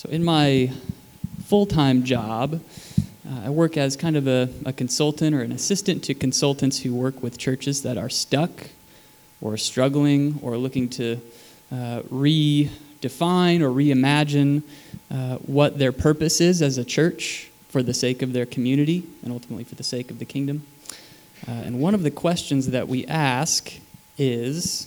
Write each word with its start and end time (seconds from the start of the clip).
So, 0.00 0.08
in 0.08 0.24
my 0.24 0.72
full 1.44 1.66
time 1.66 2.04
job, 2.04 2.62
uh, 3.28 3.40
I 3.44 3.50
work 3.50 3.76
as 3.76 3.98
kind 3.98 4.16
of 4.16 4.26
a, 4.26 4.48
a 4.64 4.72
consultant 4.72 5.36
or 5.36 5.42
an 5.42 5.52
assistant 5.52 6.02
to 6.04 6.14
consultants 6.14 6.78
who 6.78 6.94
work 6.94 7.22
with 7.22 7.36
churches 7.36 7.82
that 7.82 7.98
are 7.98 8.08
stuck 8.08 8.50
or 9.42 9.58
struggling 9.58 10.38
or 10.40 10.56
looking 10.56 10.88
to 10.88 11.20
uh, 11.70 12.00
redefine 12.10 13.60
or 13.60 13.68
reimagine 13.68 14.62
uh, 15.10 15.36
what 15.36 15.78
their 15.78 15.92
purpose 15.92 16.40
is 16.40 16.62
as 16.62 16.78
a 16.78 16.84
church 16.86 17.50
for 17.68 17.82
the 17.82 17.92
sake 17.92 18.22
of 18.22 18.32
their 18.32 18.46
community 18.46 19.02
and 19.22 19.30
ultimately 19.30 19.64
for 19.64 19.74
the 19.74 19.84
sake 19.84 20.10
of 20.10 20.18
the 20.18 20.24
kingdom. 20.24 20.62
Uh, 21.46 21.50
and 21.50 21.78
one 21.78 21.94
of 21.94 22.04
the 22.04 22.10
questions 22.10 22.68
that 22.68 22.88
we 22.88 23.04
ask 23.04 23.70
is 24.16 24.86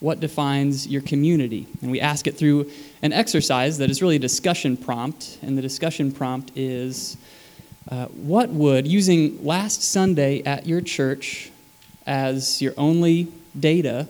what 0.00 0.20
defines 0.20 0.86
your 0.86 1.02
community? 1.02 1.66
And 1.80 1.90
we 1.90 2.00
ask 2.00 2.26
it 2.26 2.36
through 2.36 2.70
an 3.02 3.12
exercise 3.12 3.78
that 3.78 3.90
is 3.90 4.02
really 4.02 4.16
a 4.16 4.20
discussion 4.20 4.76
prompt. 4.76 5.38
And 5.42 5.56
the 5.56 5.62
discussion 5.62 6.12
prompt 6.12 6.52
is 6.56 7.16
uh, 7.90 8.06
what 8.06 8.50
would, 8.50 8.86
using 8.86 9.44
last 9.44 9.82
Sunday 9.82 10.42
at 10.42 10.66
your 10.66 10.80
church 10.80 11.50
as 12.06 12.60
your 12.60 12.74
only 12.76 13.28
data, 13.58 14.08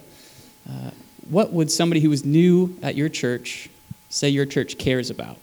uh, 0.68 0.90
what 1.28 1.52
would 1.52 1.70
somebody 1.70 2.00
who 2.00 2.10
was 2.10 2.24
new 2.24 2.76
at 2.82 2.94
your 2.94 3.08
church 3.08 3.68
say 4.08 4.28
your 4.28 4.46
church 4.46 4.78
cares 4.78 5.10
about? 5.10 5.38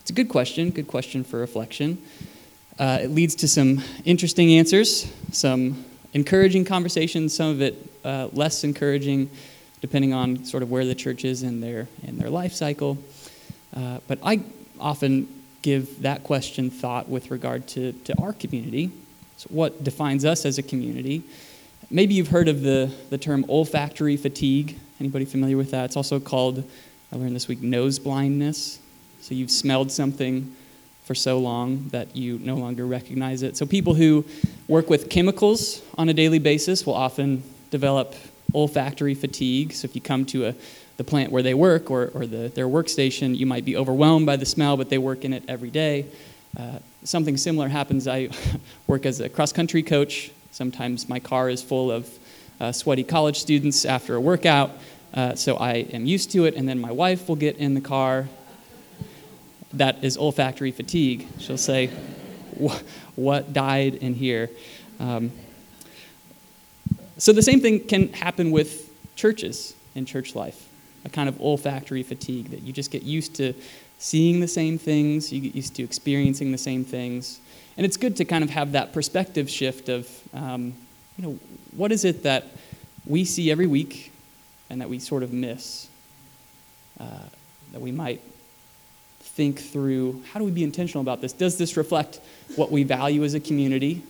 It's 0.00 0.10
a 0.10 0.14
good 0.14 0.28
question, 0.28 0.70
good 0.70 0.88
question 0.88 1.22
for 1.22 1.38
reflection. 1.38 1.98
Uh, 2.78 2.98
it 3.02 3.10
leads 3.10 3.34
to 3.36 3.48
some 3.48 3.82
interesting 4.04 4.52
answers, 4.54 5.12
some 5.30 5.84
encouraging 6.14 6.64
conversations, 6.64 7.34
some 7.34 7.50
of 7.50 7.62
it 7.62 7.91
uh, 8.04 8.28
less 8.32 8.64
encouraging, 8.64 9.30
depending 9.80 10.12
on 10.12 10.44
sort 10.44 10.62
of 10.62 10.70
where 10.70 10.84
the 10.84 10.94
church 10.94 11.24
is 11.24 11.42
in 11.42 11.60
their 11.60 11.88
in 12.02 12.18
their 12.18 12.30
life 12.30 12.52
cycle. 12.52 12.98
Uh, 13.76 13.98
but 14.06 14.18
I 14.22 14.42
often 14.78 15.28
give 15.62 16.02
that 16.02 16.24
question 16.24 16.70
thought 16.70 17.08
with 17.08 17.30
regard 17.30 17.66
to, 17.68 17.92
to 17.92 18.20
our 18.20 18.32
community. 18.32 18.90
So 19.36 19.48
what 19.50 19.82
defines 19.82 20.24
us 20.24 20.44
as 20.44 20.58
a 20.58 20.62
community? 20.62 21.22
Maybe 21.90 22.14
you've 22.14 22.28
heard 22.28 22.48
of 22.48 22.62
the, 22.62 22.92
the 23.10 23.18
term 23.18 23.44
olfactory 23.48 24.16
fatigue. 24.16 24.78
Anybody 25.00 25.24
familiar 25.24 25.56
with 25.56 25.70
that? 25.70 25.86
It's 25.86 25.96
also 25.96 26.20
called, 26.20 26.68
I 27.12 27.16
learned 27.16 27.34
this 27.34 27.48
week, 27.48 27.62
nose 27.62 27.98
blindness. 27.98 28.78
So 29.20 29.34
you've 29.34 29.50
smelled 29.50 29.90
something 29.92 30.54
for 31.04 31.14
so 31.14 31.38
long 31.38 31.88
that 31.88 32.14
you 32.16 32.38
no 32.38 32.56
longer 32.56 32.86
recognize 32.86 33.42
it. 33.42 33.56
So 33.56 33.66
people 33.66 33.94
who 33.94 34.24
work 34.68 34.88
with 34.90 35.10
chemicals 35.10 35.82
on 35.98 36.08
a 36.08 36.14
daily 36.14 36.38
basis 36.38 36.86
will 36.86 36.94
often 36.94 37.42
develop 37.72 38.14
olfactory 38.54 39.14
fatigue. 39.14 39.72
So 39.72 39.86
if 39.86 39.96
you 39.96 40.00
come 40.00 40.24
to 40.26 40.46
a, 40.46 40.54
the 40.98 41.04
plant 41.04 41.32
where 41.32 41.42
they 41.42 41.54
work 41.54 41.90
or, 41.90 42.12
or 42.14 42.26
the, 42.26 42.48
their 42.54 42.68
workstation, 42.68 43.36
you 43.36 43.46
might 43.46 43.64
be 43.64 43.76
overwhelmed 43.76 44.26
by 44.26 44.36
the 44.36 44.46
smell, 44.46 44.76
but 44.76 44.90
they 44.90 44.98
work 44.98 45.24
in 45.24 45.32
it 45.32 45.42
every 45.48 45.70
day. 45.70 46.06
Uh, 46.56 46.78
something 47.02 47.36
similar 47.36 47.68
happens. 47.68 48.06
I 48.06 48.28
work 48.86 49.06
as 49.06 49.20
a 49.20 49.28
cross 49.28 49.52
country 49.52 49.82
coach. 49.82 50.30
Sometimes 50.50 51.08
my 51.08 51.18
car 51.18 51.48
is 51.48 51.62
full 51.62 51.90
of 51.90 52.08
uh, 52.60 52.72
sweaty 52.72 53.02
college 53.02 53.40
students 53.40 53.86
after 53.86 54.14
a 54.14 54.20
workout, 54.20 54.70
uh, 55.14 55.34
so 55.34 55.56
I 55.56 55.86
am 55.92 56.04
used 56.04 56.30
to 56.32 56.44
it. 56.44 56.54
And 56.54 56.68
then 56.68 56.78
my 56.78 56.92
wife 56.92 57.26
will 57.26 57.36
get 57.36 57.56
in 57.56 57.72
the 57.72 57.80
car. 57.80 58.28
That 59.72 60.04
is 60.04 60.18
olfactory 60.18 60.70
fatigue. 60.70 61.26
She'll 61.38 61.56
say, 61.56 61.86
What 63.16 63.54
died 63.54 63.94
in 63.94 64.12
here? 64.12 64.50
Um, 65.00 65.32
so 67.22 67.32
the 67.32 67.40
same 67.40 67.60
thing 67.60 67.78
can 67.78 68.12
happen 68.12 68.50
with 68.50 68.90
churches 69.14 69.76
and 69.94 70.08
church 70.08 70.34
life 70.34 70.68
a 71.04 71.08
kind 71.08 71.28
of 71.28 71.40
olfactory 71.40 72.02
fatigue 72.02 72.50
that 72.50 72.62
you 72.62 72.72
just 72.72 72.90
get 72.90 73.04
used 73.04 73.36
to 73.36 73.54
seeing 74.00 74.40
the 74.40 74.48
same 74.48 74.76
things, 74.76 75.32
you 75.32 75.40
get 75.40 75.54
used 75.54 75.76
to 75.76 75.84
experiencing 75.84 76.50
the 76.50 76.58
same 76.58 76.84
things. 76.84 77.38
And 77.76 77.86
it's 77.86 77.96
good 77.96 78.16
to 78.16 78.24
kind 78.24 78.42
of 78.42 78.50
have 78.50 78.72
that 78.72 78.92
perspective 78.92 79.48
shift 79.48 79.88
of, 79.88 80.10
um, 80.34 80.74
you 81.16 81.24
know, 81.24 81.38
what 81.76 81.92
is 81.92 82.04
it 82.04 82.24
that 82.24 82.48
we 83.06 83.24
see 83.24 83.52
every 83.52 83.68
week 83.68 84.10
and 84.68 84.80
that 84.80 84.88
we 84.88 84.98
sort 84.98 85.22
of 85.22 85.32
miss? 85.32 85.86
Uh, 86.98 87.06
that 87.70 87.80
we 87.80 87.92
might 87.92 88.20
think 89.20 89.60
through 89.60 90.24
how 90.32 90.40
do 90.40 90.44
we 90.44 90.50
be 90.50 90.64
intentional 90.64 91.02
about 91.02 91.20
this? 91.20 91.32
Does 91.32 91.56
this 91.56 91.76
reflect 91.76 92.18
what 92.56 92.72
we 92.72 92.82
value 92.82 93.22
as 93.22 93.34
a 93.34 93.40
community? 93.40 94.02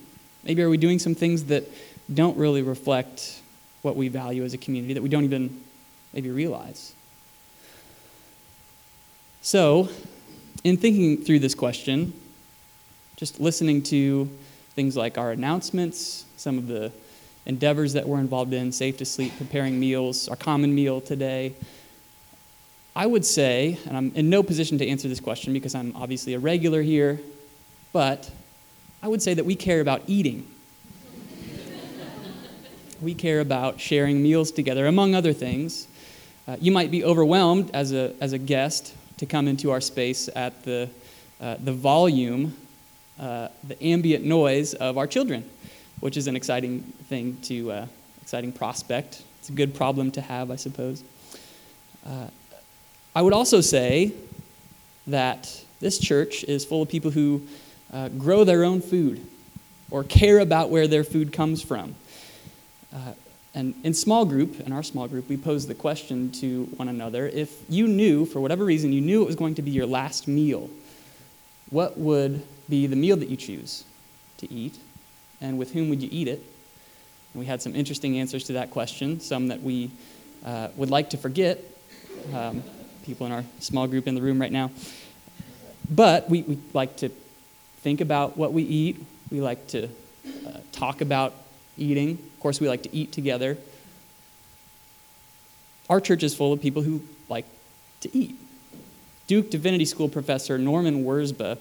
Maybe 0.43 0.63
are 0.63 0.71
we 0.71 0.79
doing 0.79 0.99
some 0.99 1.15
things 1.15 1.45
that 1.45 1.65
don't 2.13 2.37
really 2.37 2.63
reflect 2.63 3.41
what 3.83 3.97
we 3.97 4.09
value 4.09 4.45
as 4.45 4.55
a 4.55 4.59
community 4.59 4.95
that 4.95 5.03
we 5.03 5.09
don't 5.09 5.25
even 5.25 5.63
maybe 6.13 6.31
realize. 6.31 6.95
So, 9.41 9.89
in 10.63 10.77
thinking 10.77 11.25
through 11.25 11.41
this 11.41 11.55
question, 11.55 12.13
just 13.17 13.41
listening 13.41 13.83
to 13.85 14.31
things 14.75 14.97
like 14.97 15.19
our 15.19 15.33
announcements, 15.33 16.25
some 16.37 16.59
of 16.59 16.69
the 16.69 16.93
endeavors 17.47 17.93
that 17.95 18.07
we're 18.07 18.21
involved 18.21 18.53
in, 18.53 18.71
Safe 18.71 18.97
to 18.99 19.05
Sleep, 19.05 19.33
preparing 19.37 19.79
meals, 19.81 20.29
our 20.29 20.37
common 20.37 20.75
meal 20.75 21.01
today, 21.01 21.55
I 22.95 23.07
would 23.07 23.25
say, 23.25 23.79
and 23.87 23.97
I'm 23.97 24.13
in 24.15 24.29
no 24.31 24.43
position 24.43 24.79
to 24.79 24.87
answer 24.87 25.09
this 25.09 25.21
question 25.21 25.53
because 25.53 25.75
I'm 25.75 25.97
obviously 25.97 26.35
a 26.35 26.39
regular 26.39 26.83
here, 26.83 27.21
but 27.93 28.31
I 29.03 29.09
would 29.09 29.23
say 29.23 29.35
that 29.35 29.45
we 29.45 29.57
care 29.57 29.81
about 29.81 30.03
eating 30.07 30.47
we 33.03 33.15
care 33.15 33.41
about 33.41 33.81
sharing 33.81 34.23
meals 34.23 34.51
together, 34.53 34.87
among 34.87 35.15
other 35.15 35.33
things. 35.33 35.89
Uh, 36.47 36.57
you 36.61 36.73
might 36.73 36.91
be 36.91 37.05
overwhelmed 37.05 37.71
as 37.75 37.93
a, 37.93 38.15
as 38.21 38.33
a 38.33 38.39
guest 38.39 38.95
to 39.19 39.27
come 39.27 39.49
into 39.49 39.71
our 39.71 39.81
space 39.81 40.29
at 40.35 40.63
the, 40.65 40.89
uh, 41.41 41.57
the 41.63 41.73
volume, 41.73 42.57
uh, 43.19 43.49
the 43.65 43.83
ambient 43.85 44.25
noise 44.25 44.75
of 44.75 44.97
our 44.99 45.07
children, 45.07 45.49
which 46.01 46.17
is 46.17 46.27
an 46.29 46.37
exciting 46.37 46.81
thing 47.09 47.37
to, 47.43 47.71
uh, 47.73 47.87
exciting 48.21 48.53
prospect. 48.53 49.23
It's 49.41 49.49
a 49.49 49.53
good 49.53 49.75
problem 49.75 50.11
to 50.13 50.21
have, 50.21 50.51
I 50.51 50.57
suppose. 50.57 51.03
Uh, 52.07 52.29
I 53.15 53.23
would 53.23 53.33
also 53.33 53.61
say 53.61 54.13
that 55.09 55.65
this 55.81 55.99
church 55.99 56.45
is 56.45 56.65
full 56.65 56.83
of 56.83 56.89
people 56.89 57.11
who 57.11 57.43
uh, 57.93 58.09
grow 58.11 58.45
their 58.45 58.65
own 58.65 58.81
food 58.81 59.27
or 59.91 60.05
care 60.05 60.39
about 60.39 60.71
where 60.71 60.87
their 60.89 61.05
food 61.05 61.33
comes 61.33 61.61
from. 61.61 61.95
Uh, 62.95 63.13
and 63.55 63.75
in 63.85 63.93
small 63.95 64.25
group, 64.25 64.61
in 64.61 64.73
our 64.73 64.83
small 64.83 65.09
group, 65.09 65.29
we 65.29 65.37
posed 65.37 65.69
the 65.69 65.75
question 65.75 66.31
to 66.33 66.65
one 66.77 66.89
another 66.89 67.27
if 67.29 67.63
you 67.69 67.87
knew, 67.87 68.25
for 68.25 68.41
whatever 68.41 68.65
reason, 68.65 68.93
you 68.93 69.01
knew 69.01 69.23
it 69.23 69.27
was 69.27 69.37
going 69.37 69.55
to 69.57 69.63
be 69.63 69.71
your 69.71 69.87
last 69.87 70.27
meal, 70.27 70.71
what 71.71 71.99
would 71.99 72.43
be 72.69 72.87
the 72.87 72.97
meal 72.97 73.17
that 73.17 73.29
you 73.29 73.37
choose 73.37 73.85
to 74.39 74.51
eat, 74.51 74.79
and 75.41 75.59
with 75.59 75.73
whom 75.73 75.91
would 75.91 76.03
you 76.03 76.09
eat 76.11 76.29
it? 76.29 76.43
And 77.33 77.41
we 77.41 77.47
had 77.47 77.61
some 77.61 77.75
interesting 77.75 78.19
answers 78.19 78.45
to 78.45 78.55
that 78.55 78.71
question, 78.71 79.21
some 79.21 79.49
that 79.49 79.63
we 79.63 79.91
uh, 80.45 80.69
would 80.77 80.91
like 80.91 81.11
to 81.11 81.17
forget. 81.17 81.59
Um, 82.33 82.63
people 83.05 83.27
in 83.27 83.33
our 83.33 83.45
small 83.59 83.87
group 83.87 84.07
in 84.07 84.15
the 84.15 84.23
room 84.23 84.41
right 84.41 84.53
now. 84.53 84.71
But 85.91 86.31
we, 86.31 86.43
we 86.43 86.59
like 86.73 86.97
to 86.99 87.09
think 87.81 88.01
about 88.01 88.37
what 88.37 88.53
we 88.53 88.63
eat, 88.63 89.05
we 89.31 89.41
like 89.41 89.67
to 89.69 89.85
uh, 89.87 89.89
talk 90.71 91.01
about 91.01 91.35
eating. 91.77 92.13
Of 92.13 92.41
course, 92.41 92.61
we 92.61 92.69
like 92.69 92.83
to 92.83 92.95
eat 92.95 93.13
together. 93.13 93.59
Our 95.89 96.01
church 96.01 96.23
is 96.23 96.35
full 96.35 96.53
of 96.53 96.61
people 96.61 96.83
who 96.83 97.03
like 97.29 97.47
to 98.01 98.17
eat. 98.17 98.37
Duke 99.27 99.51
Divinity 99.51 99.85
School 99.85 100.09
professor 100.09 100.59
Norman 100.59 101.05
Wirzba 101.05 101.59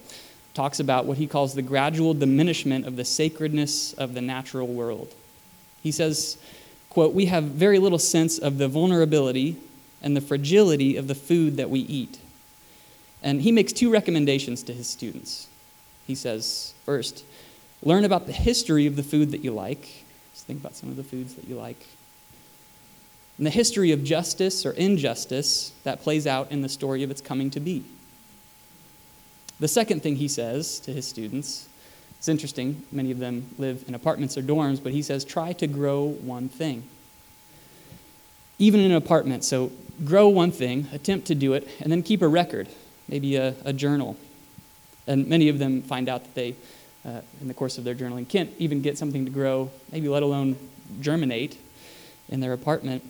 talks 0.54 0.80
about 0.80 1.06
what 1.06 1.18
he 1.18 1.28
calls 1.28 1.54
the 1.54 1.62
gradual 1.62 2.14
diminishment 2.14 2.86
of 2.86 2.96
the 2.96 3.06
sacredness 3.06 3.94
of 3.94 4.14
the 4.14 4.22
natural 4.22 4.68
world. 4.68 5.14
He 5.82 5.92
says, 5.92 6.38
quote, 6.90 7.14
"We 7.14 7.28
have 7.28 7.46
very 7.46 7.80
little 7.80 8.00
sense 8.00 8.38
of 8.38 8.58
the 8.58 8.68
vulnerability 8.68 9.56
and 10.02 10.16
the 10.16 10.22
fragility 10.22 10.98
of 10.98 11.08
the 11.08 11.16
food 11.16 11.58
that 11.58 11.70
we 11.70 11.80
eat." 11.82 12.20
And 13.24 13.42
he 13.42 13.52
makes 13.52 13.72
two 13.72 13.90
recommendations 13.90 14.64
to 14.64 14.74
his 14.74 14.88
students. 14.88 15.48
He 16.08 16.16
says, 16.16 16.74
first, 16.86 17.24
learn 17.84 18.06
about 18.06 18.28
the 18.28 18.34
history 18.34 18.86
of 18.88 18.96
the 18.96 19.04
food 19.04 19.32
that 19.32 19.44
you 19.44 19.52
like 19.52 20.06
just 20.34 20.48
think 20.48 20.60
about 20.60 20.76
some 20.76 20.90
of 20.90 20.96
the 20.96 21.04
foods 21.04 21.36
that 21.36 21.48
you 21.48 21.56
like. 21.56 21.86
And 23.38 23.46
the 23.46 23.52
history 23.52 23.92
of 23.92 24.04
justice 24.04 24.66
or 24.66 24.72
injustice 24.72 25.72
that 25.84 26.02
plays 26.02 26.28
out 26.28 26.52
in 26.52 26.62
the 26.62 26.70
story 26.70 27.04
of 27.04 27.12
its 27.12 27.22
coming 27.22 27.50
to 27.52 27.60
be. 27.60 27.84
The 29.60 29.68
second 29.68 30.02
thing 30.02 30.16
he 30.16 30.28
says 30.28 30.80
to 30.82 30.92
his 30.92 31.08
students, 31.08 31.68
it's 32.18 32.28
interesting, 32.28 32.84
many 32.92 33.12
of 33.12 33.20
them 33.20 33.48
live 33.58 33.84
in 33.88 33.96
apartments 33.96 34.38
or 34.38 34.42
dorms, 34.42 34.82
but 34.82 34.92
he 34.92 35.02
says, 35.02 35.26
try 35.26 35.54
to 35.54 35.68
grow 35.68 36.08
one 36.08 36.50
thing. 36.50 36.84
Even 38.60 38.80
in 38.80 38.92
an 38.92 38.98
apartment, 38.98 39.44
so 39.44 39.72
grow 40.04 40.28
one 40.28 40.52
thing, 40.52 40.88
attempt 40.92 41.28
to 41.28 41.36
do 41.36 41.54
it, 41.54 41.68
and 41.80 41.92
then 41.92 42.04
keep 42.04 42.22
a 42.22 42.28
record, 42.28 42.68
maybe 43.08 43.36
a, 43.36 43.56
a 43.66 43.74
journal. 43.74 44.18
And 45.08 45.28
many 45.28 45.50
of 45.50 45.58
them 45.60 45.82
find 45.82 46.08
out 46.08 46.24
that 46.24 46.36
they 46.36 46.56
uh, 47.06 47.22
in 47.42 47.48
the 47.48 47.54
course 47.54 47.78
of 47.78 47.84
their 47.84 47.96
journaling 47.96 48.28
can't 48.28 48.52
even 48.60 48.82
get 48.82 48.98
something 48.98 49.26
to 49.26 49.32
grow, 49.32 49.70
maybe 49.92 50.08
let 50.08 50.24
alone 50.24 50.56
germinate 51.00 51.58
in 52.30 52.40
their 52.40 52.54
apartment. 52.54 53.04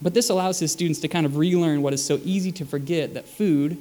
But 0.00 0.14
this 0.14 0.30
allows 0.30 0.58
his 0.58 0.72
students 0.72 1.00
to 1.00 1.08
kind 1.08 1.26
of 1.26 1.36
relearn 1.36 1.82
what 1.82 1.92
is 1.92 2.04
so 2.04 2.20
easy 2.24 2.52
to 2.52 2.64
forget 2.64 3.14
that 3.14 3.28
food 3.28 3.80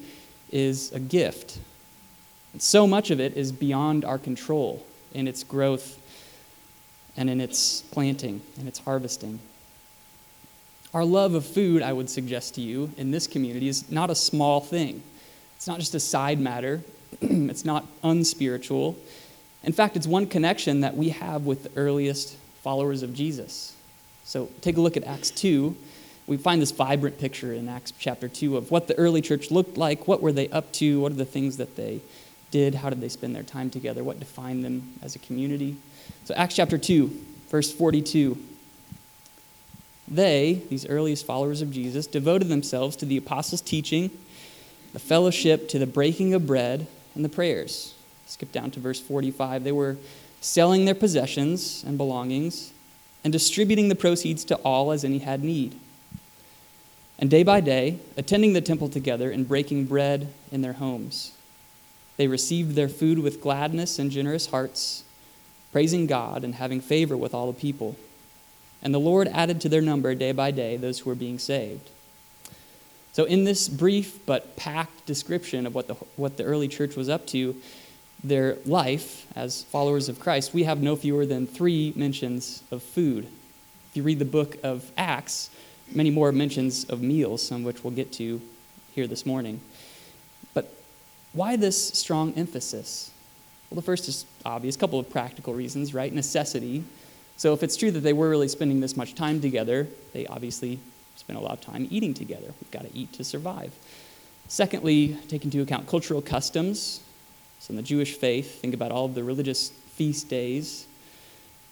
is 0.52 0.92
a 0.92 1.00
gift. 1.00 1.58
And 2.54 2.62
so 2.62 2.86
much 2.86 3.10
of 3.10 3.20
it 3.20 3.36
is 3.36 3.52
beyond 3.52 4.06
our 4.06 4.20
control 4.20 4.86
in 5.14 5.28
its 5.28 5.44
growth 5.44 6.00
and 7.18 7.30
in 7.30 7.42
its 7.42 7.82
planting 7.82 8.42
and 8.60 8.68
its 8.68 8.80
harvesting. 8.80 9.40
Our 10.94 11.04
love 11.04 11.34
of 11.34 11.46
food, 11.46 11.82
I 11.82 11.92
would 11.92 12.10
suggest 12.10 12.56
to 12.56 12.62
you, 12.62 12.92
in 12.98 13.10
this 13.10 13.26
community 13.26 13.68
is 13.68 13.92
not 13.92 14.12
a 14.12 14.16
small 14.16 14.62
thing. 14.62 15.02
It's 15.56 15.68
not 15.68 15.80
just 15.80 15.96
a 15.96 16.00
side 16.00 16.40
matter, 16.40 16.84
it's 17.22 17.66
not 17.66 17.88
unspiritual. 18.04 18.96
In 19.64 19.72
fact, 19.74 19.96
it's 19.96 20.08
one 20.08 20.28
connection 20.28 20.82
that 20.82 20.98
we 20.98 21.10
have 21.10 21.46
with 21.46 21.64
the 21.64 21.72
earliest 21.80 22.36
followers 22.62 23.04
of 23.04 23.14
Jesus. 23.14 23.76
So 24.26 24.50
take 24.62 24.78
a 24.78 24.82
look 24.82 24.98
at 24.98 25.04
Acts 25.06 25.32
2. 25.32 25.76
We 26.28 26.38
find 26.38 26.62
this 26.62 26.72
vibrant 26.72 27.20
picture 27.20 27.54
in 27.54 27.68
Acts 27.68 27.94
chapter 27.98 28.28
2 28.28 28.58
of 28.58 28.72
what 28.72 28.88
the 28.88 28.98
early 28.98 29.22
church 29.22 29.52
looked 29.52 29.78
like, 29.78 30.08
what 30.08 30.22
were 30.22 30.32
they 30.32 30.50
up 30.50 30.72
to, 30.74 31.02
what 31.02 31.12
are 31.12 31.16
the 31.16 31.26
things 31.26 31.58
that 31.58 31.76
they 31.76 32.02
did, 32.52 32.76
how 32.76 32.90
did 32.90 33.02
they 33.02 33.10
spend 33.10 33.36
their 33.36 33.44
time 33.44 33.70
together, 33.70 34.04
what 34.04 34.20
defined 34.20 34.64
them 34.64 34.94
as 35.02 35.16
a 35.16 35.20
community. 35.20 35.76
So, 36.26 36.34
Acts 36.36 36.56
chapter 36.56 36.78
2, 36.78 37.08
verse 37.50 37.74
42. 37.74 38.38
They, 40.08 40.62
these 40.70 40.86
earliest 40.86 41.26
followers 41.26 41.62
of 41.62 41.72
Jesus, 41.72 42.06
devoted 42.06 42.50
themselves 42.50 42.96
to 42.98 43.06
the 43.06 43.18
apostles' 43.18 43.62
teaching, 43.62 44.12
the 44.94 45.00
fellowship, 45.00 45.68
to 45.70 45.80
the 45.80 45.88
breaking 45.88 46.34
of 46.34 46.46
bread, 46.46 46.86
and 47.16 47.26
the 47.26 47.30
prayers. 47.30 47.96
Skip 48.28 48.52
down 48.52 48.72
to 48.72 48.80
verse 48.80 49.00
45. 49.00 49.64
They 49.64 49.72
were 49.72 49.98
selling 50.42 50.86
their 50.86 50.96
possessions 50.96 51.84
and 51.86 51.98
belongings 51.98 52.74
and 53.24 53.32
distributing 53.32 53.90
the 53.90 53.96
proceeds 53.96 54.44
to 54.46 54.56
all 54.58 54.92
as 54.92 55.04
any 55.04 55.20
had 55.20 55.44
need. 55.44 55.76
And 57.20 57.30
day 57.30 57.44
by 57.44 57.62
day, 57.62 58.00
attending 58.18 58.54
the 58.54 58.62
temple 58.62 58.90
together 58.90 59.32
and 59.32 59.48
breaking 59.48 59.86
bread 59.86 60.34
in 60.52 60.62
their 60.62 60.74
homes. 60.74 61.32
They 62.18 62.28
received 62.28 62.76
their 62.76 62.90
food 62.90 63.20
with 63.20 63.42
gladness 63.42 63.98
and 63.98 64.12
generous 64.12 64.48
hearts, 64.48 65.04
praising 65.72 66.06
God 66.06 66.44
and 66.44 66.56
having 66.56 66.82
favor 66.82 67.16
with 67.16 67.34
all 67.34 67.48
the 67.52 67.60
people. 67.60 67.96
And 68.82 68.94
the 68.94 69.00
Lord 69.00 69.28
added 69.30 69.62
to 69.62 69.70
their 69.70 69.82
number 69.82 70.14
day 70.14 70.32
by 70.34 70.52
day 70.52 70.76
those 70.76 71.00
who 71.00 71.10
were 71.10 71.16
being 71.16 71.40
saved. 71.40 71.90
So, 73.14 73.26
in 73.26 73.44
this 73.44 73.70
brief 73.70 74.26
but 74.26 74.56
packed 74.56 75.06
description 75.06 75.66
of 75.66 75.76
what 75.76 75.88
the, 75.88 75.94
what 76.16 76.38
the 76.38 76.44
early 76.44 76.68
church 76.68 76.96
was 76.96 77.10
up 77.10 77.28
to, 77.28 77.56
their 78.24 78.58
life 78.66 79.28
as 79.36 79.64
followers 79.64 80.10
of 80.10 80.20
Christ, 80.20 80.54
we 80.54 80.64
have 80.64 80.82
no 80.82 80.96
fewer 80.96 81.26
than 81.26 81.46
three 81.46 81.94
mentions 81.96 82.64
of 82.72 82.82
food. 82.82 83.26
If 83.90 83.98
you 83.98 84.04
read 84.04 84.20
the 84.20 84.26
book 84.26 84.58
of 84.64 84.92
Acts, 84.98 85.50
many 85.92 86.10
more 86.10 86.32
mentions 86.32 86.86
of 86.86 87.02
meals, 87.02 87.46
some 87.46 87.62
of 87.62 87.66
which 87.66 87.84
we'll 87.84 87.94
get 87.94 88.12
to 88.14 88.42
here 88.94 89.08
this 89.08 89.26
morning. 89.26 89.60
But 90.54 90.74
why 91.34 91.56
this 91.58 91.90
strong 91.90 92.34
emphasis? 92.36 93.12
Well, 93.70 93.76
the 93.76 93.82
first 93.82 94.08
is 94.08 94.26
obvious, 94.46 94.76
a 94.76 94.80
couple 94.80 95.00
of 95.00 95.10
practical 95.10 95.54
reasons, 95.54 95.94
right? 95.94 96.14
Necessity. 96.14 96.84
So, 97.38 97.54
if 97.54 97.64
it's 97.64 97.76
true 97.76 97.92
that 97.92 98.02
they 98.02 98.14
were 98.14 98.30
really 98.30 98.48
spending 98.48 98.80
this 98.80 98.96
much 98.96 99.16
time 99.16 99.42
together, 99.42 99.88
they 100.14 100.28
obviously 100.28 100.80
spend 101.16 101.38
a 101.38 101.42
lot 101.42 101.54
of 101.54 101.62
time 101.62 101.88
eating 101.90 102.14
together. 102.14 102.54
We've 102.62 102.72
got 102.72 102.84
to 102.84 102.96
eat 102.96 103.14
to 103.14 103.24
survive. 103.24 103.74
Secondly, 104.48 105.18
take 105.28 105.44
into 105.44 105.62
account 105.62 105.88
cultural 105.88 106.22
customs. 106.22 107.02
So, 107.64 107.72
in 107.72 107.78
the 107.78 107.82
Jewish 107.82 108.18
faith, 108.18 108.60
think 108.60 108.74
about 108.74 108.92
all 108.92 109.08
the 109.08 109.24
religious 109.24 109.70
feast 109.70 110.28
days 110.28 110.86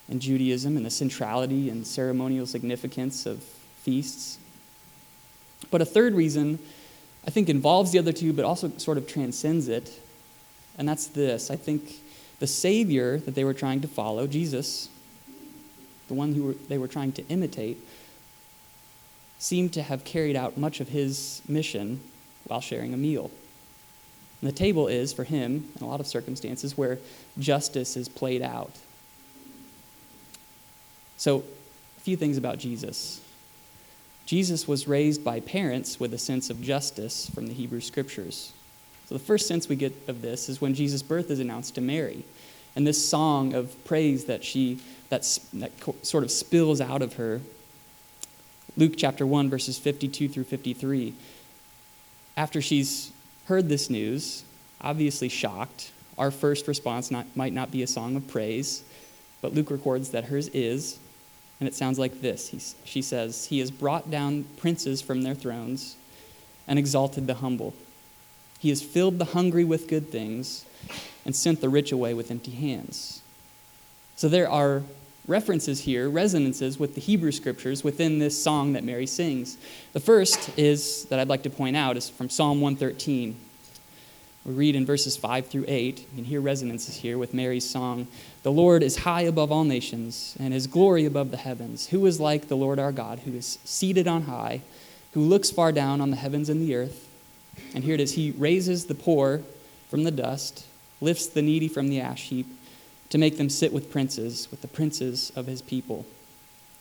in 0.08 0.22
Judaism 0.22 0.78
and 0.78 0.86
the 0.86 0.90
centrality 0.90 1.70
and 1.70 1.86
ceremonial 1.86 2.46
significance 2.46 3.26
of 3.26 3.44
feasts. 3.44 4.38
But 5.70 5.82
a 5.82 5.86
third 5.86 6.14
reason, 6.14 6.60
I 7.28 7.30
think, 7.30 7.50
involves 7.50 7.92
the 7.92 8.00
other 8.00 8.14
two, 8.14 8.32
but 8.32 8.46
also 8.46 8.72
sort 8.78 8.98
of 8.98 9.06
transcends 9.06 9.68
it. 9.68 10.00
And 10.78 10.88
that's 10.88 11.08
this 11.08 11.52
I 11.52 11.58
think 11.58 12.00
the 12.40 12.48
Savior 12.48 13.18
that 13.18 13.36
they 13.36 13.44
were 13.44 13.54
trying 13.54 13.82
to 13.82 13.90
follow, 13.90 14.28
Jesus, 14.28 14.88
the 16.08 16.14
one 16.14 16.34
who 16.36 16.54
they 16.70 16.78
were 16.78 16.88
trying 16.88 17.12
to 17.12 17.28
imitate, 17.28 17.86
seemed 19.40 19.74
to 19.74 19.84
have 19.84 20.06
carried 20.06 20.38
out 20.38 20.58
much 20.58 20.80
of 20.80 20.88
his 20.88 21.42
mission 21.50 22.00
while 22.46 22.62
sharing 22.62 22.94
a 22.94 22.98
meal. 22.98 23.30
And 24.42 24.50
the 24.50 24.56
table 24.56 24.88
is, 24.88 25.14
for 25.14 25.24
him, 25.24 25.70
in 25.76 25.84
a 25.84 25.88
lot 25.88 26.00
of 26.00 26.08
circumstances, 26.08 26.78
where 26.78 26.98
justice 27.38 27.96
is 27.96 28.10
played 28.10 28.42
out. 28.42 28.72
So, 31.18 31.44
a 31.98 32.02
few 32.02 32.18
things 32.18 32.38
about 32.38 32.58
Jesus. 32.58 33.22
Jesus 34.26 34.68
was 34.68 34.88
raised 34.88 35.24
by 35.24 35.40
parents 35.40 36.00
with 36.00 36.14
a 36.14 36.18
sense 36.18 36.50
of 36.50 36.62
justice 36.62 37.30
from 37.30 37.48
the 37.48 37.54
Hebrew 37.54 37.82
Scriptures. 37.82 38.54
So, 39.08 39.14
the 39.14 39.24
first 39.24 39.48
sense 39.48 39.70
we 39.70 39.76
get 39.76 39.94
of 40.08 40.24
this 40.24 40.50
is 40.50 40.60
when 40.60 40.74
Jesus' 40.74 41.04
birth 41.04 41.30
is 41.30 41.40
announced 41.40 41.76
to 41.76 41.82
Mary. 41.82 42.24
And 42.76 42.88
this 42.88 43.08
song 43.08 43.54
of 43.54 43.84
praise 43.86 44.26
that 44.26 44.44
she, 44.44 44.80
that, 45.10 45.22
that 45.54 45.72
sort 46.02 46.24
of 46.24 46.32
spills 46.32 46.82
out 46.82 47.04
of 47.04 47.16
her. 47.16 47.42
Luke 48.76 48.94
chapter 48.98 49.28
1, 49.28 49.50
verses 49.50 49.78
52 49.78 50.30
through 50.30 50.46
53. 50.46 51.14
After 52.38 52.62
she's 52.62 53.12
heard 53.46 53.70
this 53.70 53.90
news, 53.90 54.44
obviously 54.80 55.30
shocked, 55.30 55.92
our 56.18 56.32
first 56.32 56.68
response 56.68 57.12
not, 57.12 57.26
might 57.36 57.54
not 57.54 57.72
be 57.72 57.84
a 57.84 57.88
song 57.88 58.16
of 58.16 58.28
praise, 58.28 58.84
but 59.42 59.54
Luke 59.54 59.72
records 59.72 60.10
that 60.10 60.26
hers 60.26 60.48
is, 60.50 61.00
and 61.60 61.68
it 61.68 61.76
sounds 61.76 62.00
like 62.00 62.22
this. 62.22 62.50
He's, 62.50 62.76
she 62.84 63.02
says, 63.02 63.46
He 63.46 63.60
has 63.60 63.72
brought 63.72 64.12
down 64.12 64.46
princes 64.58 65.02
from 65.02 65.22
their 65.24 65.36
thrones 65.36 65.96
and 66.68 66.78
exalted 66.78 67.28
the 67.28 67.36
humble. 67.36 67.74
He 68.60 68.70
has 68.70 68.82
filled 68.82 69.18
the 69.18 69.26
hungry 69.26 69.64
with 69.64 69.88
good 69.88 70.10
things 70.10 70.66
and 71.26 71.36
sent 71.36 71.62
the 71.62 71.70
rich 71.70 71.92
away 71.92 72.14
with 72.14 72.30
empty 72.30 72.52
hands. 72.52 73.22
So 74.16 74.30
there 74.30 74.50
are 74.50 74.84
references 75.28 75.82
here, 75.82 76.10
resonances 76.10 76.80
with 76.80 76.96
the 76.96 77.02
Hebrew 77.02 77.32
scriptures 77.32 77.84
within 77.84 78.20
this 78.20 78.42
song 78.42 78.74
that 78.74 78.84
Mary 78.84 79.06
sings. 79.06 79.58
The 79.94 80.00
first 80.00 80.58
is 80.58 81.06
that 81.06 81.20
I'd 81.20 81.30
like 81.30 81.44
to 81.44 81.50
point 81.50 81.76
out 81.76 81.98
is 81.98 82.10
from 82.10 82.30
Psalm 82.30 82.62
113. 82.62 83.36
We 84.44 84.54
read 84.54 84.76
in 84.76 84.88
verses 84.88 85.16
5 85.16 85.48
through 85.48 85.66
8, 85.68 86.00
you 86.00 86.06
can 86.16 86.24
hear 86.24 86.42
resonances 86.42 86.96
here 86.96 87.20
with 87.20 87.34
Mary's 87.34 87.70
song. 87.70 88.08
The 88.42 88.52
Lord 88.52 88.82
is 88.82 88.98
high 88.98 89.22
above 89.22 89.52
all 89.52 89.64
nations, 89.64 90.36
and 90.40 90.52
his 90.52 90.66
glory 90.66 91.06
above 91.06 91.30
the 91.30 91.38
heavens. 91.38 91.88
Who 91.88 92.04
is 92.08 92.20
like 92.20 92.48
the 92.48 92.58
Lord 92.58 92.80
our 92.80 92.92
God, 92.92 93.20
who 93.20 93.34
is 93.34 93.60
seated 93.64 94.08
on 94.08 94.24
high, 94.24 94.62
who 95.14 95.22
looks 95.22 95.52
far 95.52 95.72
down 95.72 96.02
on 96.02 96.10
the 96.10 96.16
heavens 96.18 96.50
and 96.50 96.60
the 96.60 96.74
earth? 96.74 97.08
And 97.76 97.84
here 97.84 97.94
it 97.94 98.00
is 98.00 98.14
He 98.14 98.32
raises 98.32 98.86
the 98.86 98.96
poor 98.96 99.42
from 99.90 100.06
the 100.06 100.12
dust, 100.12 100.66
lifts 101.02 101.28
the 101.28 101.44
needy 101.44 101.68
from 101.68 101.90
the 101.90 102.02
ash 102.02 102.30
heap 102.30 102.48
to 103.12 103.18
make 103.18 103.38
them 103.38 103.50
sit 103.50 103.72
with 103.72 103.92
princes, 103.92 104.48
with 104.50 104.62
the 104.62 104.68
princes 104.68 105.32
of 105.36 105.46
his 105.46 105.62
people. 105.62 106.06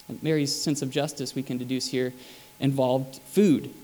And 0.09 0.23
Mary's 0.23 0.55
sense 0.55 0.81
of 0.81 0.91
justice, 0.91 1.35
we 1.35 1.43
can 1.43 1.59
deduce 1.59 1.89
here, 1.89 2.13
involved 2.61 3.21
food. 3.27 3.75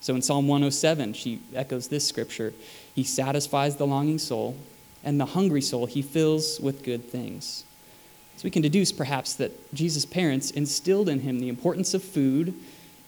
So 0.00 0.14
in 0.14 0.22
Psalm 0.22 0.46
107, 0.46 1.12
she 1.12 1.40
echoes 1.54 1.88
this 1.88 2.06
scripture 2.06 2.54
He 2.94 3.04
satisfies 3.04 3.76
the 3.76 3.86
longing 3.86 4.18
soul, 4.18 4.56
and 5.04 5.20
the 5.20 5.26
hungry 5.26 5.60
soul 5.60 5.86
he 5.86 6.02
fills 6.02 6.60
with 6.60 6.84
good 6.84 7.04
things. 7.04 7.64
So 8.36 8.44
we 8.44 8.50
can 8.50 8.62
deduce 8.62 8.92
perhaps 8.92 9.34
that 9.34 9.74
Jesus' 9.74 10.04
parents 10.04 10.52
instilled 10.52 11.08
in 11.08 11.20
him 11.20 11.40
the 11.40 11.48
importance 11.48 11.94
of 11.94 12.04
food 12.04 12.54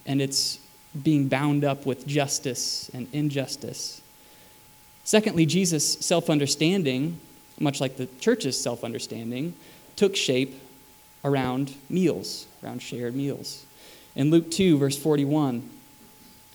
and 0.04 0.20
its 0.20 0.59
being 1.00 1.28
bound 1.28 1.62
up 1.62 1.87
with 1.87 2.06
justice 2.09 2.90
and 2.92 3.06
injustice. 3.12 4.02
Secondly, 5.04 5.47
Jesus' 5.47 5.94
self 6.04 6.28
understanding 6.28 7.20
much 7.61 7.81
like 7.81 7.97
the 7.97 8.07
church's 8.19 8.61
self 8.61 8.83
understanding, 8.83 9.55
took 9.97 10.17
shape 10.17 10.61
around 11.25 11.75
meals, 11.88 12.47
around 12.64 12.83
shared 12.83 13.14
meals. 13.14 13.64
In 14.17 14.31
Luke 14.31 14.50
2, 14.50 14.79
verse 14.79 14.99
41, 14.99 15.69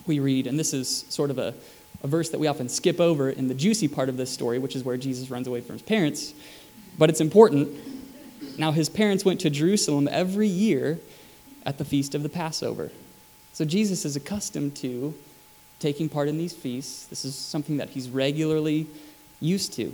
we 0.05 0.19
read, 0.19 0.47
and 0.47 0.59
this 0.59 0.73
is 0.73 1.05
sort 1.09 1.29
of 1.29 1.37
a, 1.37 1.53
a 2.03 2.07
verse 2.07 2.29
that 2.29 2.39
we 2.39 2.47
often 2.47 2.67
skip 2.67 2.99
over 2.99 3.29
in 3.29 3.47
the 3.47 3.53
juicy 3.53 3.87
part 3.87 4.09
of 4.09 4.17
this 4.17 4.29
story, 4.29 4.59
which 4.59 4.75
is 4.75 4.83
where 4.83 4.97
Jesus 4.97 5.29
runs 5.29 5.47
away 5.47 5.61
from 5.61 5.73
his 5.73 5.81
parents, 5.81 6.33
but 6.97 7.09
it's 7.09 7.21
important. 7.21 7.69
Now, 8.57 8.71
his 8.71 8.89
parents 8.89 9.23
went 9.23 9.39
to 9.41 9.49
Jerusalem 9.49 10.07
every 10.11 10.47
year 10.47 10.99
at 11.65 11.77
the 11.77 11.85
feast 11.85 12.15
of 12.15 12.23
the 12.23 12.29
Passover. 12.29 12.91
So, 13.53 13.65
Jesus 13.65 14.05
is 14.05 14.15
accustomed 14.15 14.75
to 14.77 15.13
taking 15.79 16.09
part 16.09 16.27
in 16.27 16.37
these 16.37 16.53
feasts. 16.53 17.05
This 17.05 17.25
is 17.25 17.35
something 17.35 17.77
that 17.77 17.89
he's 17.89 18.09
regularly 18.09 18.87
used 19.39 19.73
to. 19.73 19.93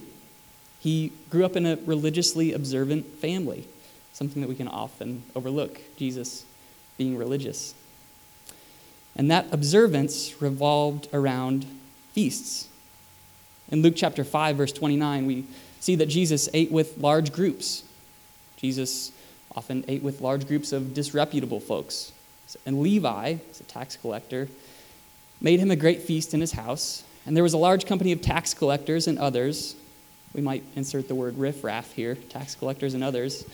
He 0.82 1.14
grew 1.30 1.46
up 1.46 1.56
in 1.56 1.66
a 1.66 1.78
religiously 1.86 2.54
observant 2.54 3.06
family, 3.20 3.68
something 4.14 4.42
that 4.42 4.50
we 4.50 4.56
can 4.56 4.68
often 4.68 5.24
overlook, 5.36 5.80
Jesus 5.96 6.44
being 6.98 7.18
religious. 7.18 7.76
And 9.16 9.30
that 9.30 9.46
observance 9.52 10.42
revolved 10.42 11.08
around 11.14 11.66
feasts. 12.14 12.68
In 13.70 13.82
Luke 13.82 13.94
chapter 13.96 14.24
5, 14.24 14.58
verse 14.58 14.72
29, 14.72 15.26
we 15.28 15.46
see 15.80 15.96
that 15.96 16.08
Jesus 16.08 16.50
ate 16.54 16.72
with 16.72 16.98
large 16.98 17.32
groups. 17.32 17.84
Jesus 18.58 19.12
often 19.56 19.84
ate 19.88 20.02
with 20.02 20.22
large 20.22 20.48
groups 20.48 20.72
of 20.72 20.94
disreputable 20.94 21.60
folks, 21.60 22.12
And 22.66 22.82
Levi, 22.82 23.36
as 23.50 23.60
a 23.60 23.64
tax 23.64 23.98
collector, 23.98 24.48
made 25.40 25.60
him 25.60 25.72
a 25.72 25.76
great 25.76 26.02
feast 26.02 26.34
in 26.34 26.42
his 26.42 26.54
house. 26.54 27.04
And 27.26 27.36
there 27.36 27.44
was 27.44 27.54
a 27.54 27.58
large 27.58 27.86
company 27.86 28.12
of 28.12 28.22
tax 28.22 28.54
collectors 28.54 29.08
and 29.08 29.20
others. 29.20 29.76
We 30.34 30.42
might 30.42 30.64
insert 30.76 31.08
the 31.08 31.16
word 31.16 31.38
riffraff 31.38 31.92
here, 31.94 32.16
tax 32.16 32.56
collectors 32.56 32.94
and 32.94 33.04
others, 33.04 33.46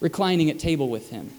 reclining 0.00 0.50
at 0.50 0.58
table 0.58 0.88
with 0.88 1.10
him. 1.10 1.32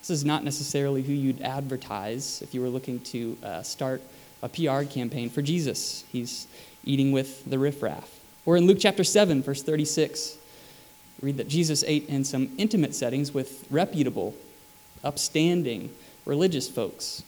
This 0.00 0.10
is 0.10 0.24
not 0.24 0.42
necessarily 0.42 1.02
who 1.02 1.12
you'd 1.12 1.42
advertise 1.42 2.42
if 2.42 2.54
you 2.54 2.60
were 2.60 2.68
looking 2.68 3.00
to 3.00 3.38
uh, 3.42 3.62
start 3.62 4.02
a 4.42 4.48
PR 4.48 4.82
campaign 4.82 5.30
for 5.30 5.42
Jesus. 5.42 6.04
He's 6.10 6.46
eating 6.84 7.12
with 7.12 7.48
the 7.48 7.58
riffraff. 7.58 8.20
Or 8.44 8.56
in 8.56 8.66
Luke 8.66 8.78
chapter 8.80 9.04
7, 9.04 9.42
verse 9.42 9.62
36, 9.62 10.36
read 11.20 11.36
that 11.36 11.46
Jesus 11.48 11.84
ate 11.86 12.08
in 12.08 12.24
some 12.24 12.50
intimate 12.58 12.94
settings 12.94 13.32
with 13.32 13.64
reputable, 13.70 14.34
upstanding 15.04 15.90
religious 16.24 16.68
folks. 16.68 17.22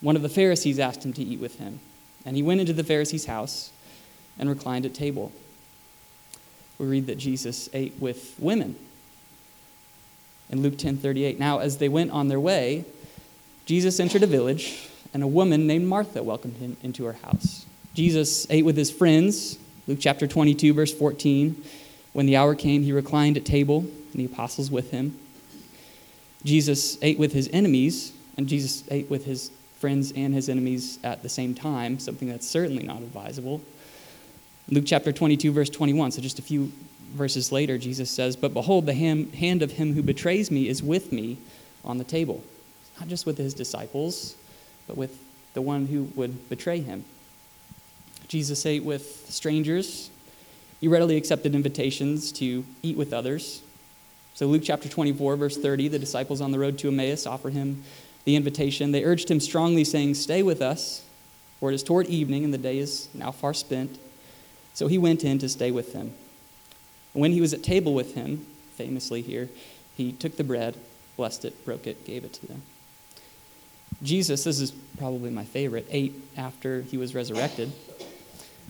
One 0.00 0.16
of 0.16 0.22
the 0.22 0.28
Pharisees 0.28 0.78
asked 0.78 1.04
him 1.04 1.12
to 1.12 1.22
eat 1.22 1.38
with 1.38 1.58
him, 1.58 1.80
and 2.24 2.36
he 2.36 2.42
went 2.42 2.60
into 2.60 2.72
the 2.72 2.84
Pharisee's 2.84 3.26
house 3.26 3.70
and 4.38 4.48
reclined 4.48 4.86
at 4.86 4.94
table. 4.94 5.32
We 6.78 6.86
read 6.86 7.06
that 7.06 7.18
Jesus 7.18 7.68
ate 7.72 7.94
with 7.98 8.34
women. 8.38 8.76
In 10.50 10.62
Luke 10.62 10.78
10:38, 10.78 11.38
now 11.38 11.58
as 11.58 11.78
they 11.78 11.88
went 11.88 12.10
on 12.10 12.28
their 12.28 12.40
way, 12.40 12.84
Jesus 13.66 14.00
entered 14.00 14.22
a 14.22 14.26
village, 14.26 14.88
and 15.12 15.22
a 15.22 15.26
woman 15.26 15.66
named 15.66 15.86
Martha 15.86 16.22
welcomed 16.22 16.56
him 16.56 16.76
into 16.82 17.04
her 17.04 17.14
house. 17.14 17.66
Jesus 17.94 18.46
ate 18.48 18.64
with 18.64 18.76
his 18.76 18.90
friends, 18.90 19.58
Luke 19.86 19.98
chapter 20.00 20.26
22 20.26 20.72
verse 20.72 20.92
14. 20.92 21.62
When 22.12 22.26
the 22.26 22.36
hour 22.36 22.54
came, 22.54 22.82
he 22.82 22.92
reclined 22.92 23.36
at 23.36 23.44
table, 23.44 23.80
and 23.80 24.14
the 24.14 24.24
apostles 24.24 24.70
with 24.70 24.90
him. 24.90 25.18
Jesus 26.44 26.96
ate 27.02 27.18
with 27.18 27.32
his 27.32 27.48
enemies, 27.52 28.12
and 28.36 28.46
Jesus 28.48 28.84
ate 28.90 29.10
with 29.10 29.24
his 29.24 29.50
friends 29.78 30.12
and 30.12 30.34
his 30.34 30.48
enemies 30.48 30.98
at 31.04 31.22
the 31.22 31.28
same 31.28 31.54
time, 31.54 31.98
something 31.98 32.28
that's 32.28 32.46
certainly 32.46 32.84
not 32.84 32.98
advisable. 32.98 33.60
Luke 34.70 34.84
chapter 34.86 35.12
22, 35.12 35.50
verse 35.50 35.70
21, 35.70 36.12
so 36.12 36.20
just 36.20 36.38
a 36.38 36.42
few 36.42 36.70
verses 37.14 37.50
later, 37.50 37.78
Jesus 37.78 38.10
says, 38.10 38.36
But 38.36 38.52
behold, 38.52 38.84
the 38.84 38.92
hand 38.92 39.62
of 39.62 39.72
him 39.72 39.94
who 39.94 40.02
betrays 40.02 40.50
me 40.50 40.68
is 40.68 40.82
with 40.82 41.10
me 41.10 41.38
on 41.84 41.96
the 41.96 42.04
table. 42.04 42.44
Not 43.00 43.08
just 43.08 43.24
with 43.24 43.38
his 43.38 43.54
disciples, 43.54 44.36
but 44.86 44.96
with 44.96 45.18
the 45.54 45.62
one 45.62 45.86
who 45.86 46.04
would 46.16 46.50
betray 46.50 46.80
him. 46.80 47.04
Jesus 48.28 48.66
ate 48.66 48.84
with 48.84 49.26
strangers. 49.30 50.10
He 50.82 50.88
readily 50.88 51.16
accepted 51.16 51.54
invitations 51.54 52.30
to 52.32 52.62
eat 52.82 52.96
with 52.96 53.14
others. 53.14 53.62
So, 54.34 54.46
Luke 54.46 54.62
chapter 54.64 54.88
24, 54.88 55.36
verse 55.36 55.56
30, 55.56 55.88
the 55.88 55.98
disciples 55.98 56.42
on 56.42 56.52
the 56.52 56.58
road 56.58 56.78
to 56.80 56.88
Emmaus 56.88 57.26
offer 57.26 57.48
him 57.48 57.84
the 58.26 58.36
invitation. 58.36 58.92
They 58.92 59.04
urged 59.04 59.30
him 59.30 59.40
strongly, 59.40 59.84
saying, 59.84 60.14
Stay 60.14 60.42
with 60.42 60.60
us, 60.60 61.06
for 61.58 61.70
it 61.70 61.74
is 61.74 61.82
toward 61.82 62.06
evening, 62.08 62.44
and 62.44 62.52
the 62.52 62.58
day 62.58 62.78
is 62.78 63.08
now 63.14 63.30
far 63.30 63.54
spent. 63.54 63.98
So 64.78 64.86
he 64.86 64.96
went 64.96 65.24
in 65.24 65.40
to 65.40 65.48
stay 65.48 65.72
with 65.72 65.92
them. 65.92 66.12
When 67.12 67.32
he 67.32 67.40
was 67.40 67.52
at 67.52 67.64
table 67.64 67.94
with 67.94 68.14
him, 68.14 68.46
famously 68.76 69.22
here, 69.22 69.48
he 69.96 70.12
took 70.12 70.36
the 70.36 70.44
bread, 70.44 70.76
blessed 71.16 71.46
it, 71.46 71.64
broke 71.64 71.88
it, 71.88 72.04
gave 72.04 72.22
it 72.22 72.32
to 72.34 72.46
them. 72.46 72.62
Jesus, 74.04 74.44
this 74.44 74.60
is 74.60 74.70
probably 74.96 75.30
my 75.30 75.42
favorite, 75.42 75.88
ate 75.90 76.14
after 76.36 76.82
he 76.82 76.96
was 76.96 77.12
resurrected. 77.12 77.72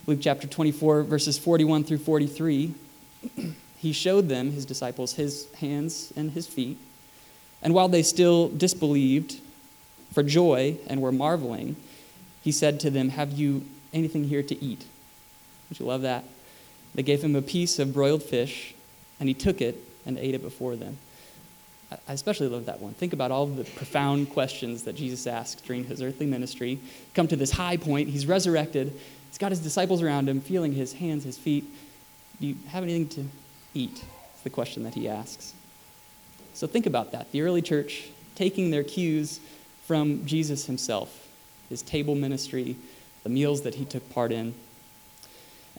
Luke 0.07 0.21
chapter 0.23 0.47
24, 0.47 1.03
verses 1.03 1.39
41 1.39 1.85
through 1.85 1.99
43. 1.99 2.73
he 3.77 3.93
showed 3.93 4.31
them, 4.31 4.53
his 4.53 4.65
disciples, 4.65 5.13
his 5.13 5.53
hands 5.57 6.11
and 6.17 6.31
his 6.31 6.47
feet. 6.47 6.79
And 7.61 7.75
while 7.75 7.89
they 7.89 8.03
still 8.03 8.49
disbelieved 8.49 9.43
for 10.15 10.23
joy 10.23 10.79
and 10.87 11.03
were 11.03 11.13
marveling, 11.13 11.77
he 12.41 12.51
said 12.51 12.81
to 12.81 12.89
them, 12.89 13.11
Have 13.11 13.33
you 13.33 13.67
anything 13.93 14.25
here 14.25 14.43
to 14.43 14.65
eat? 14.65 14.87
Don't 15.69 15.81
you 15.81 15.87
love 15.87 16.03
that? 16.03 16.25
They 16.95 17.03
gave 17.03 17.23
him 17.23 17.37
a 17.37 17.43
piece 17.43 17.79
of 17.79 17.93
broiled 17.93 18.23
fish, 18.23 18.75
and 19.21 19.29
he 19.29 19.35
took 19.35 19.61
it 19.61 19.77
and 20.07 20.19
ate 20.19 20.35
it 20.35 20.43
before 20.43 20.77
them. 20.77 20.99
I 21.91 22.13
especially 22.13 22.49
love 22.49 22.67
that 22.67 22.81
one. 22.81 22.93
Think 22.93 23.15
about 23.15 23.31
all 23.31 23.47
the 23.47 23.65
profound 23.65 24.31
questions 24.31 24.83
that 24.83 24.95
Jesus 24.95 25.27
asked 25.27 25.65
during 25.65 25.85
his 25.85 26.03
earthly 26.03 26.27
ministry. 26.27 26.79
Come 27.15 27.29
to 27.29 27.37
this 27.37 27.51
high 27.51 27.79
point. 27.79 28.11
He's 28.11 28.27
resurrected. 28.27 28.93
He's 29.29 29.39
got 29.39 29.53
his 29.53 29.61
disciples 29.61 30.03
around 30.03 30.29
him, 30.29 30.41
feeling 30.41 30.73
his 30.73 30.93
hands, 30.93 31.25
his 31.25 31.39
feet. 31.39 31.65
Do 32.41 32.47
you 32.47 32.57
have 32.69 32.83
anything 32.83 33.09
to 33.09 33.25
eat? 33.73 34.05
It's 34.35 34.43
the 34.43 34.51
question 34.51 34.83
that 34.85 34.95
he 34.95 35.09
asks. 35.09 35.55
So 36.53 36.67
think 36.67 36.87
about 36.87 37.13
that. 37.13 37.33
The 37.33 37.43
early 37.43 37.63
church 37.63 38.09
taking 38.35 38.71
their 38.71 38.85
cues 38.85 39.41
from 39.87 40.27
Jesus 40.27 40.67
himself, 40.67 41.27
his 41.71 41.83
table 41.83 42.15
ministry, 42.15 42.77
the 43.23 43.31
meals 43.31 43.63
that 43.63 43.77
he 43.77 43.85
took 43.85 44.09
part 44.11 44.31
in. 44.31 44.55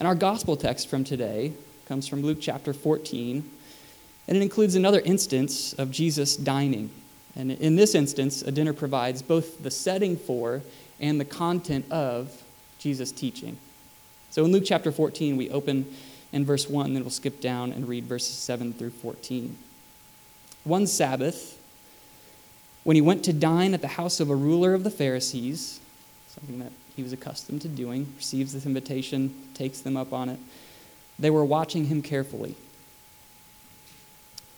And 0.00 0.06
our 0.06 0.14
gospel 0.14 0.56
text 0.56 0.88
from 0.88 1.04
today 1.04 1.52
comes 1.84 2.08
from 2.08 2.22
Luke 2.22 2.38
chapter 2.40 2.72
14, 2.72 3.48
and 4.28 4.36
it 4.36 4.42
includes 4.42 4.74
another 4.74 5.00
instance 5.00 5.74
of 5.74 5.90
Jesus 5.90 6.36
dining. 6.36 6.88
And 7.36 7.52
in 7.52 7.76
this 7.76 7.94
instance, 7.94 8.40
a 8.40 8.50
dinner 8.50 8.72
provides 8.72 9.20
both 9.20 9.62
the 9.62 9.70
setting 9.70 10.16
for 10.16 10.62
and 11.00 11.20
the 11.20 11.26
content 11.26 11.84
of 11.92 12.42
Jesus' 12.78 13.12
teaching. 13.12 13.58
So 14.30 14.42
in 14.46 14.52
Luke 14.52 14.64
chapter 14.64 14.90
14, 14.90 15.36
we 15.36 15.50
open 15.50 15.84
in 16.32 16.46
verse 16.46 16.66
1, 16.66 16.94
then 16.94 17.02
we'll 17.02 17.10
skip 17.10 17.42
down 17.42 17.70
and 17.70 17.86
read 17.86 18.04
verses 18.04 18.36
7 18.36 18.72
through 18.72 18.90
14. 18.90 19.58
One 20.64 20.86
Sabbath, 20.86 21.60
when 22.84 22.94
he 22.94 23.02
went 23.02 23.22
to 23.24 23.34
dine 23.34 23.74
at 23.74 23.82
the 23.82 23.88
house 23.88 24.18
of 24.18 24.30
a 24.30 24.34
ruler 24.34 24.72
of 24.72 24.82
the 24.82 24.90
Pharisees, 24.90 25.79
something 26.34 26.58
that 26.60 26.72
he 26.94 27.02
was 27.02 27.12
accustomed 27.12 27.62
to 27.62 27.68
doing, 27.68 28.12
receives 28.16 28.52
this 28.52 28.66
invitation, 28.66 29.34
takes 29.54 29.80
them 29.80 29.96
up 29.96 30.12
on 30.12 30.28
it, 30.28 30.38
they 31.18 31.30
were 31.30 31.44
watching 31.44 31.86
him 31.86 32.02
carefully. 32.02 32.54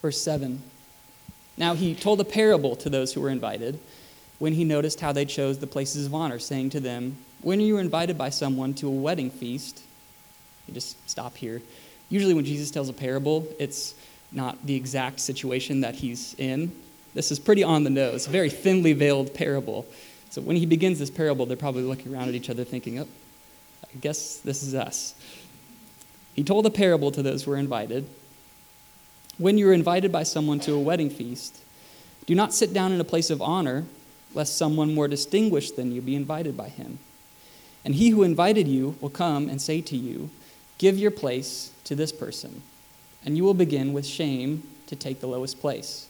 Verse 0.01 0.21
7 0.21 0.63
Now 1.57 1.75
he 1.75 1.95
told 1.95 2.21
a 2.21 2.25
parable 2.25 2.77
to 2.77 2.91
those 2.91 3.13
who 3.13 3.21
were 3.21 3.31
invited 3.31 3.79
when 4.39 4.55
he 4.55 4.65
noticed 4.65 5.01
how 5.01 5.13
they 5.13 5.25
chose 5.25 5.59
the 5.59 5.67
places 5.67 6.07
of 6.07 6.15
honor, 6.15 6.39
saying 6.39 6.71
to 6.71 6.81
them, 6.81 7.17
When 7.41 7.61
you 7.61 7.77
are 7.77 7.81
invited 7.81 8.19
by 8.19 8.31
someone 8.31 8.75
to 8.75 8.89
a 8.89 8.91
wedding 8.91 9.31
feast, 9.31 9.83
you 10.67 10.75
just 10.75 11.09
stop 11.09 11.37
here. 11.37 11.63
Usually, 12.09 12.35
when 12.35 12.45
Jesus 12.45 12.71
tells 12.71 12.89
a 12.89 12.93
parable, 12.93 13.47
it's 13.59 13.95
not 14.33 14.65
the 14.67 14.75
exact 14.75 15.21
situation 15.21 15.81
that 15.83 15.95
he's 15.95 16.35
in. 16.35 16.73
This 17.15 17.31
is 17.31 17.39
pretty 17.39 17.63
on 17.63 17.85
the 17.85 17.91
nose, 17.91 18.27
very 18.27 18.51
thinly 18.51 18.93
veiled 18.93 19.35
parable. 19.35 19.87
So 20.33 20.41
when 20.41 20.57
he 20.57 20.65
begins 20.65 20.99
this 20.99 21.11
parable, 21.11 21.45
they're 21.45 21.59
probably 21.59 21.83
looking 21.83 22.15
around 22.15 22.31
at 22.31 22.35
each 22.35 22.49
other 22.49 22.65
thinking, 22.65 22.99
oh, 22.99 23.07
I 23.85 23.99
guess 24.01 24.39
this 24.39 24.63
is 24.63 24.75
us. 24.75 25.15
He 26.33 26.43
told 26.43 26.65
a 26.65 26.71
parable 26.71 27.11
to 27.11 27.23
those 27.23 27.43
who 27.43 27.51
were 27.51 27.59
invited. 27.59 28.09
When 29.37 29.59
you 29.59 29.69
are 29.69 29.75
invited 29.75 30.11
by 30.11 30.23
someone 30.23 30.59
to 30.61 30.73
a 30.73 30.81
wedding 30.81 31.11
feast, 31.11 31.61
do 32.25 32.35
not 32.35 32.55
sit 32.55 32.73
down 32.73 32.93
in 32.93 33.01
a 33.03 33.05
place 33.05 33.29
of 33.29 33.43
honor, 33.43 33.85
lest 34.33 34.57
someone 34.57 34.95
more 34.95 35.07
distinguished 35.07 35.77
than 35.77 35.93
you 35.93 36.01
be 36.01 36.17
invited 36.17 36.57
by 36.57 36.71
him. 36.71 36.99
And 37.85 37.95
he 37.95 38.09
who 38.09 38.23
invited 38.23 38.67
you 38.67 38.97
will 39.03 39.11
come 39.11 39.51
and 39.51 39.61
say 39.61 39.83
to 39.83 39.99
you, 39.99 40.31
Give 40.79 40.97
your 40.97 41.11
place 41.11 41.73
to 41.85 41.95
this 41.95 42.11
person, 42.11 42.63
and 43.23 43.37
you 43.37 43.45
will 43.45 43.53
begin 43.53 43.93
with 43.93 44.07
shame 44.07 44.63
to 44.87 44.97
take 44.97 45.21
the 45.21 45.29
lowest 45.29 45.61
place. 45.61 46.09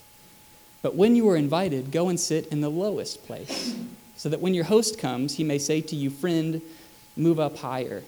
But 0.80 0.94
when 0.94 1.16
you 1.16 1.28
are 1.28 1.36
invited, 1.36 1.90
go 1.90 2.08
and 2.08 2.20
sit 2.20 2.46
in 2.52 2.60
the 2.60 2.70
lowest 2.70 3.26
place, 3.26 3.74
so 4.22 4.28
that 4.28 4.40
when 4.40 4.54
your 4.54 4.62
host 4.62 5.00
comes, 5.00 5.34
he 5.34 5.42
may 5.42 5.58
say 5.58 5.80
to 5.80 5.96
you, 5.96 6.08
Friend, 6.08 6.62
move 7.16 7.40
up 7.40 7.56
higher. 7.56 8.04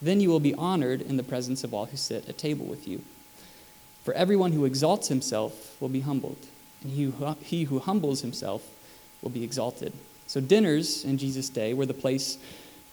Then 0.00 0.20
you 0.20 0.28
will 0.28 0.38
be 0.38 0.54
honored 0.54 1.02
in 1.02 1.16
the 1.16 1.24
presence 1.24 1.64
of 1.64 1.74
all 1.74 1.86
who 1.86 1.96
sit 1.96 2.28
at 2.28 2.38
table 2.38 2.64
with 2.64 2.86
you. 2.86 3.02
For 4.04 4.14
everyone 4.14 4.52
who 4.52 4.64
exalts 4.64 5.08
himself 5.08 5.74
will 5.80 5.88
be 5.88 6.02
humbled, 6.02 6.38
and 6.84 6.92
he 7.42 7.64
who, 7.64 7.80
humbles 7.80 8.20
himself 8.20 8.62
will 9.20 9.30
be 9.30 9.42
exalted. 9.42 9.92
So, 10.28 10.40
dinners 10.40 11.04
in 11.04 11.18
Jesus' 11.18 11.48
day 11.48 11.74
were 11.74 11.86
the 11.86 11.92
place 11.92 12.38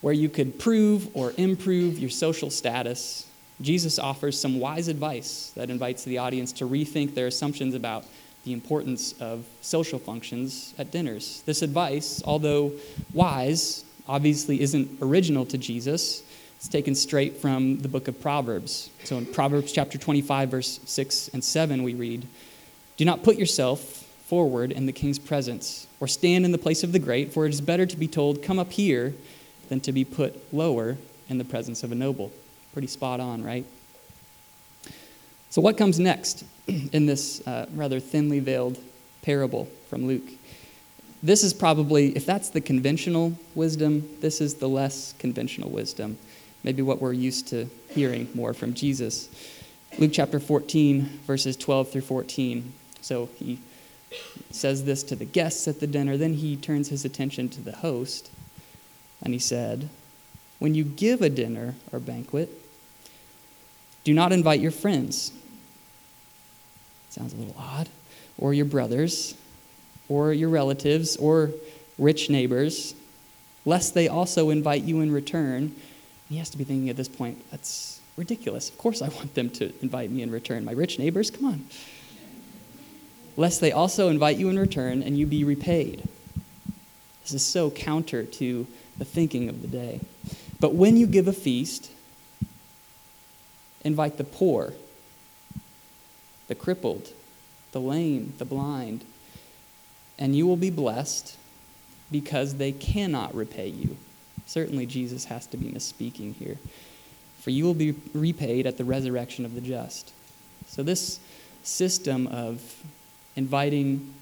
where 0.01 0.15
you 0.15 0.27
could 0.27 0.57
prove 0.57 1.15
or 1.15 1.33
improve 1.37 1.99
your 1.99 2.09
social 2.09 2.49
status. 2.49 3.29
Jesus 3.61 3.99
offers 3.99 4.41
some 4.41 4.59
wise 4.59 4.87
advice 4.87 5.51
that 5.55 5.69
invites 5.69 6.03
the 6.03 6.17
audience 6.17 6.51
to 6.53 6.67
rethink 6.67 7.13
their 7.13 7.27
assumptions 7.27 7.75
about 7.75 8.05
the 8.45 8.53
importance 8.53 9.13
of 9.19 9.45
social 9.61 9.99
functions 9.99 10.73
at 10.77 10.91
dinners. 10.91 11.41
This 11.45 11.61
advice, 11.61 12.21
although 12.25 12.71
wise, 13.13 13.83
obviously 14.07 14.61
isn't 14.61 14.99
original 15.01 15.45
to 15.47 15.57
Jesus. 15.57 16.23
It's 16.57 16.67
taken 16.67 16.95
straight 16.95 17.37
from 17.37 17.79
the 17.79 17.87
book 17.87 18.07
of 18.07 18.21
Proverbs. 18.21 18.89
So 19.03 19.17
in 19.17 19.25
Proverbs 19.25 19.71
chapter 19.71 19.97
25, 19.97 20.49
verse 20.49 20.79
6 20.85 21.31
and 21.33 21.43
7, 21.43 21.83
we 21.83 21.95
read 21.95 22.27
Do 22.97 23.05
not 23.05 23.23
put 23.23 23.37
yourself 23.37 23.81
forward 24.27 24.71
in 24.71 24.85
the 24.85 24.91
king's 24.91 25.19
presence, 25.19 25.87
or 25.99 26.07
stand 26.07 26.45
in 26.45 26.51
the 26.51 26.57
place 26.57 26.83
of 26.83 26.91
the 26.91 26.99
great, 26.99 27.33
for 27.33 27.45
it 27.45 27.49
is 27.49 27.61
better 27.61 27.85
to 27.85 27.97
be 27.97 28.07
told, 28.07 28.41
Come 28.41 28.59
up 28.59 28.71
here, 28.71 29.13
than 29.69 29.79
to 29.81 29.91
be 29.91 30.05
put 30.05 30.53
lower 30.53 30.97
in 31.29 31.39
the 31.39 31.43
presence 31.43 31.83
of 31.83 31.91
a 31.91 31.95
noble. 31.95 32.31
Pretty 32.73 32.87
spot 32.87 33.19
on, 33.19 33.43
right? 33.43 33.65
So, 35.55 35.61
what 35.61 35.77
comes 35.77 36.01
next 36.01 36.43
in 36.67 37.05
this 37.05 37.39
uh, 37.47 37.67
rather 37.73 38.01
thinly 38.01 38.41
veiled 38.41 38.77
parable 39.21 39.69
from 39.89 40.05
Luke? 40.05 40.29
this 41.23 41.43
is 41.43 41.53
probably, 41.53 42.09
if 42.09 42.25
that's 42.25 42.49
the 42.49 42.59
conventional 42.59 43.31
wisdom, 43.55 44.05
this 44.19 44.41
is 44.41 44.55
the 44.55 44.67
less 44.67 45.13
conventional 45.17 45.69
wisdom. 45.69 46.17
Maybe 46.65 46.81
what 46.81 47.01
we're 47.01 47.13
used 47.13 47.47
to 47.47 47.69
hearing 47.87 48.27
more 48.33 48.53
from 48.53 48.73
Jesus. 48.73 49.29
Luke 49.97 50.11
chapter 50.13 50.41
14, 50.41 51.03
verses 51.25 51.55
12 51.55 51.89
through 51.89 52.01
14. 52.01 52.73
So 52.99 53.29
he 53.37 53.61
says 54.51 54.83
this 54.83 55.03
to 55.03 55.15
the 55.15 55.23
guests 55.23 55.69
at 55.69 55.79
the 55.79 55.87
dinner. 55.87 56.17
Then 56.17 56.33
he 56.33 56.57
turns 56.57 56.89
his 56.89 57.05
attention 57.05 57.47
to 57.47 57.61
the 57.61 57.77
host, 57.77 58.29
and 59.23 59.31
he 59.33 59.39
said, 59.39 59.87
When 60.59 60.75
you 60.75 60.83
give 60.83 61.21
a 61.21 61.29
dinner 61.29 61.75
or 61.93 61.99
banquet, 62.01 62.49
do 64.03 64.13
not 64.13 64.33
invite 64.33 64.59
your 64.59 64.71
friends. 64.71 65.31
Sounds 67.15 67.33
a 67.33 67.37
little 67.37 67.55
odd. 67.57 67.89
Or 68.37 68.53
your 68.53 68.65
brothers, 68.65 69.35
or 70.09 70.33
your 70.33 70.49
relatives, 70.49 71.15
or 71.15 71.51
rich 71.97 72.29
neighbors, 72.29 72.93
lest 73.65 73.93
they 73.93 74.07
also 74.07 74.49
invite 74.49 74.83
you 74.83 75.01
in 75.01 75.11
return. 75.11 75.73
He 76.27 76.37
has 76.37 76.49
to 76.49 76.57
be 76.57 76.63
thinking 76.63 76.89
at 76.89 76.97
this 76.97 77.07
point, 77.07 77.43
that's 77.51 78.01
ridiculous. 78.17 78.69
Of 78.69 78.77
course, 78.77 79.01
I 79.01 79.07
want 79.09 79.33
them 79.33 79.49
to 79.51 79.73
invite 79.81 80.11
me 80.11 80.21
in 80.21 80.31
return. 80.31 80.65
My 80.65 80.73
rich 80.73 80.99
neighbors, 80.99 81.31
come 81.31 81.45
on 81.45 81.65
lest 83.37 83.61
they 83.61 83.71
also 83.71 84.09
invite 84.09 84.37
you 84.37 84.49
in 84.49 84.57
return 84.57 85.03
and 85.03 85.17
you 85.17 85.25
be 85.25 85.43
repaid. 85.43 86.07
This 87.23 87.33
is 87.33 87.45
so 87.45 87.71
counter 87.71 88.23
to 88.23 88.67
the 88.97 89.05
thinking 89.05 89.49
of 89.49 89.61
the 89.61 89.67
day. 89.67 89.99
But 90.59 90.73
when 90.73 90.95
you 90.95 91.07
give 91.07 91.27
a 91.27 91.33
feast, 91.33 91.91
invite 93.83 94.17
the 94.17 94.23
poor, 94.23 94.73
the 96.47 96.55
crippled, 96.55 97.09
the 97.71 97.81
lame, 97.81 98.33
the 98.37 98.45
blind, 98.45 99.03
and 100.17 100.35
you 100.35 100.47
will 100.47 100.57
be 100.57 100.69
blessed 100.69 101.37
because 102.11 102.55
they 102.55 102.71
cannot 102.71 103.33
repay 103.35 103.67
you. 103.67 103.97
Certainly, 104.45 104.85
Jesus 104.85 105.25
has 105.25 105.47
to 105.47 105.57
be 105.57 105.67
misspeaking 105.67 106.35
here. 106.35 106.57
For 107.41 107.49
you 107.49 107.65
will 107.65 107.73
be 107.73 107.95
repaid 108.13 108.65
at 108.65 108.77
the 108.77 108.85
resurrection 108.85 109.45
of 109.45 109.55
the 109.55 109.61
just. 109.61 110.13
So, 110.67 110.83
this 110.83 111.19
system 111.63 112.27
of 112.27 112.83
inviting, 113.35 114.13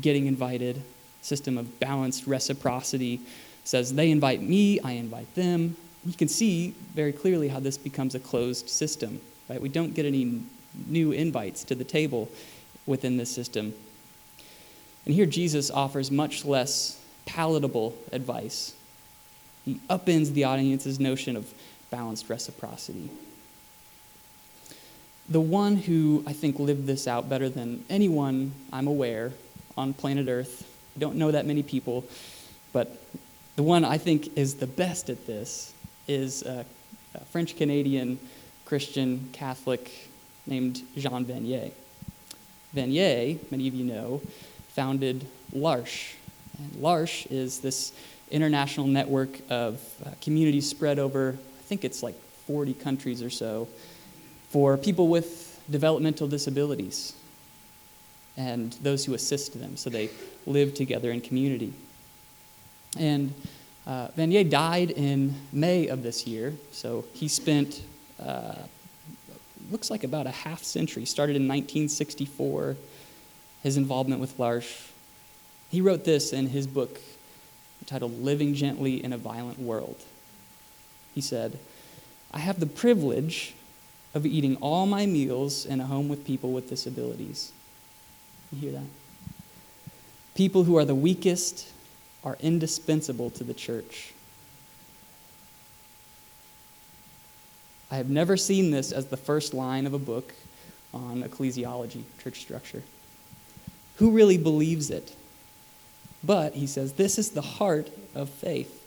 getting 0.00 0.26
invited, 0.26 0.82
system 1.22 1.58
of 1.58 1.80
balanced 1.80 2.26
reciprocity 2.26 3.20
says 3.64 3.94
they 3.94 4.10
invite 4.10 4.42
me, 4.42 4.80
I 4.80 4.92
invite 4.92 5.34
them. 5.34 5.76
You 6.04 6.14
can 6.14 6.28
see 6.28 6.74
very 6.94 7.12
clearly 7.12 7.48
how 7.48 7.58
this 7.58 7.76
becomes 7.76 8.14
a 8.14 8.20
closed 8.20 8.68
system, 8.68 9.20
right? 9.48 9.60
We 9.60 9.68
don't 9.68 9.92
get 9.92 10.06
any 10.06 10.42
new 10.86 11.12
invites 11.12 11.64
to 11.64 11.74
the 11.74 11.84
table 11.84 12.28
within 12.86 13.16
this 13.16 13.30
system. 13.30 13.74
And 15.04 15.14
here 15.14 15.26
Jesus 15.26 15.70
offers 15.70 16.10
much 16.10 16.44
less 16.44 17.00
palatable 17.24 17.96
advice. 18.12 18.74
He 19.64 19.80
upends 19.88 20.32
the 20.32 20.44
audience's 20.44 21.00
notion 21.00 21.36
of 21.36 21.52
balanced 21.90 22.28
reciprocity 22.28 23.10
the 25.28 25.40
one 25.40 25.76
who 25.76 26.22
I 26.26 26.32
think 26.32 26.58
lived 26.58 26.86
this 26.86 27.08
out 27.08 27.28
better 27.28 27.48
than 27.48 27.84
anyone 27.90 28.52
I'm 28.72 28.86
aware 28.86 29.32
on 29.76 29.92
planet 29.92 30.28
Earth, 30.28 30.68
I 30.96 31.00
don't 31.00 31.16
know 31.16 31.30
that 31.30 31.46
many 31.46 31.62
people, 31.62 32.04
but 32.72 33.02
the 33.56 33.62
one 33.62 33.84
I 33.84 33.98
think 33.98 34.36
is 34.36 34.54
the 34.54 34.66
best 34.66 35.10
at 35.10 35.26
this 35.26 35.72
is 36.06 36.42
a, 36.42 36.64
French 37.30 37.56
Canadian 37.56 38.18
Christian 38.66 39.30
Catholic 39.32 40.10
named 40.46 40.82
Jean 40.96 41.24
Vanier. 41.24 41.72
Vanier, 42.74 43.38
many 43.50 43.68
of 43.68 43.74
you 43.74 43.84
know, 43.84 44.20
founded 44.70 45.26
L'Arche. 45.52 46.14
And 46.58 46.82
L'Arche 46.82 47.26
is 47.30 47.60
this 47.60 47.92
international 48.30 48.86
network 48.86 49.38
of 49.50 49.80
uh, 50.04 50.10
communities 50.20 50.68
spread 50.68 50.98
over, 50.98 51.36
I 51.58 51.62
think 51.62 51.84
it's 51.84 52.02
like 52.02 52.14
40 52.46 52.74
countries 52.74 53.22
or 53.22 53.30
so, 53.30 53.68
for 54.50 54.76
people 54.76 55.08
with 55.08 55.60
developmental 55.70 56.28
disabilities 56.28 57.14
and 58.36 58.72
those 58.82 59.04
who 59.04 59.14
assist 59.14 59.58
them 59.58 59.76
so 59.76 59.90
they 59.90 60.10
live 60.46 60.74
together 60.74 61.10
in 61.10 61.20
community. 61.20 61.72
And 62.98 63.32
uh, 63.86 64.08
Vanier 64.08 64.48
died 64.48 64.90
in 64.90 65.34
May 65.52 65.88
of 65.88 66.02
this 66.02 66.26
year, 66.26 66.54
so 66.72 67.04
he 67.12 67.28
spent, 67.28 67.82
uh, 68.20 68.54
looks 69.70 69.90
like 69.90 70.04
about 70.04 70.26
a 70.26 70.30
half 70.30 70.62
century, 70.62 71.04
started 71.04 71.36
in 71.36 71.42
1964, 71.42 72.76
his 73.62 73.76
involvement 73.76 74.20
with 74.20 74.38
L'Arche. 74.38 74.90
He 75.70 75.80
wrote 75.80 76.04
this 76.04 76.32
in 76.32 76.48
his 76.48 76.66
book 76.66 77.00
titled 77.86 78.22
Living 78.22 78.54
Gently 78.54 79.02
in 79.02 79.12
a 79.12 79.18
Violent 79.18 79.58
World. 79.58 80.02
He 81.14 81.20
said, 81.20 81.58
I 82.32 82.38
have 82.38 82.60
the 82.60 82.66
privilege 82.66 83.54
of 84.14 84.26
eating 84.26 84.56
all 84.56 84.86
my 84.86 85.06
meals 85.06 85.66
in 85.66 85.80
a 85.80 85.86
home 85.86 86.08
with 86.08 86.26
people 86.26 86.52
with 86.52 86.68
disabilities. 86.68 87.52
You 88.52 88.58
hear 88.58 88.72
that? 88.72 88.86
People 90.34 90.64
who 90.64 90.76
are 90.76 90.84
the 90.84 90.94
weakest 90.94 91.70
are 92.24 92.36
indispensable 92.40 93.30
to 93.30 93.44
the 93.44 93.54
church. 93.54 94.12
I 97.90 97.96
have 97.96 98.10
never 98.10 98.36
seen 98.36 98.70
this 98.70 98.92
as 98.92 99.06
the 99.06 99.16
first 99.16 99.54
line 99.54 99.86
of 99.86 99.94
a 99.94 99.98
book 99.98 100.34
on 100.92 101.22
ecclesiology, 101.22 102.02
church 102.22 102.40
structure. 102.40 102.82
Who 103.96 104.10
really 104.10 104.38
believes 104.38 104.90
it? 104.90 105.14
But, 106.24 106.54
he 106.54 106.66
says, 106.66 106.94
this 106.94 107.18
is 107.18 107.30
the 107.30 107.42
heart 107.42 107.90
of 108.14 108.28
faith, 108.28 108.82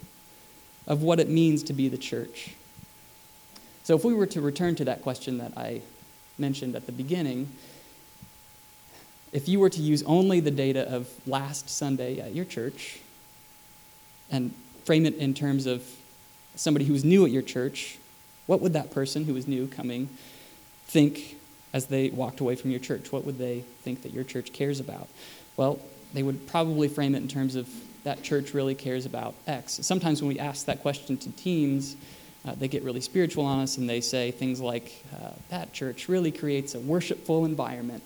of 0.86 1.02
what 1.02 1.20
it 1.20 1.28
means 1.28 1.62
to 1.64 1.72
be 1.72 1.88
the 1.88 1.96
church. 1.96 2.54
So, 3.84 3.96
if 3.96 4.04
we 4.04 4.12
were 4.12 4.26
to 4.26 4.40
return 4.40 4.74
to 4.76 4.84
that 4.84 5.02
question 5.02 5.38
that 5.38 5.56
I 5.56 5.80
mentioned 6.38 6.76
at 6.76 6.86
the 6.86 6.92
beginning, 6.92 7.48
if 9.32 9.48
you 9.48 9.60
were 9.60 9.70
to 9.70 9.80
use 9.80 10.02
only 10.02 10.40
the 10.40 10.50
data 10.50 10.92
of 10.92 11.08
last 11.26 11.70
Sunday 11.70 12.20
at 12.20 12.34
your 12.34 12.44
church 12.44 12.98
and 14.30 14.52
frame 14.84 15.06
it 15.06 15.14
in 15.14 15.34
terms 15.34 15.66
of 15.66 15.84
somebody 16.56 16.84
who 16.84 16.92
was 16.92 17.04
new 17.04 17.24
at 17.24 17.30
your 17.30 17.42
church, 17.42 17.98
what 18.50 18.60
would 18.60 18.72
that 18.72 18.90
person 18.90 19.24
who 19.24 19.34
was 19.34 19.46
new 19.46 19.68
coming 19.68 20.08
think 20.86 21.36
as 21.72 21.86
they 21.86 22.10
walked 22.10 22.40
away 22.40 22.56
from 22.56 22.72
your 22.72 22.80
church? 22.80 23.12
What 23.12 23.24
would 23.24 23.38
they 23.38 23.60
think 23.84 24.02
that 24.02 24.12
your 24.12 24.24
church 24.24 24.52
cares 24.52 24.80
about? 24.80 25.06
Well, 25.56 25.78
they 26.14 26.24
would 26.24 26.48
probably 26.48 26.88
frame 26.88 27.14
it 27.14 27.18
in 27.18 27.28
terms 27.28 27.54
of 27.54 27.68
that 28.02 28.24
church 28.24 28.52
really 28.52 28.74
cares 28.74 29.06
about 29.06 29.34
X. 29.46 29.78
Sometimes 29.82 30.20
when 30.20 30.28
we 30.30 30.40
ask 30.40 30.66
that 30.66 30.82
question 30.82 31.16
to 31.18 31.30
teams, 31.30 31.94
uh, 32.44 32.56
they 32.56 32.66
get 32.66 32.82
really 32.82 33.00
spiritual 33.00 33.44
on 33.44 33.60
us 33.60 33.76
and 33.76 33.88
they 33.88 34.00
say 34.00 34.32
things 34.32 34.60
like, 34.60 35.04
uh, 35.14 35.30
that 35.50 35.72
church 35.72 36.08
really 36.08 36.32
creates 36.32 36.74
a 36.74 36.80
worshipful 36.80 37.44
environment. 37.44 38.02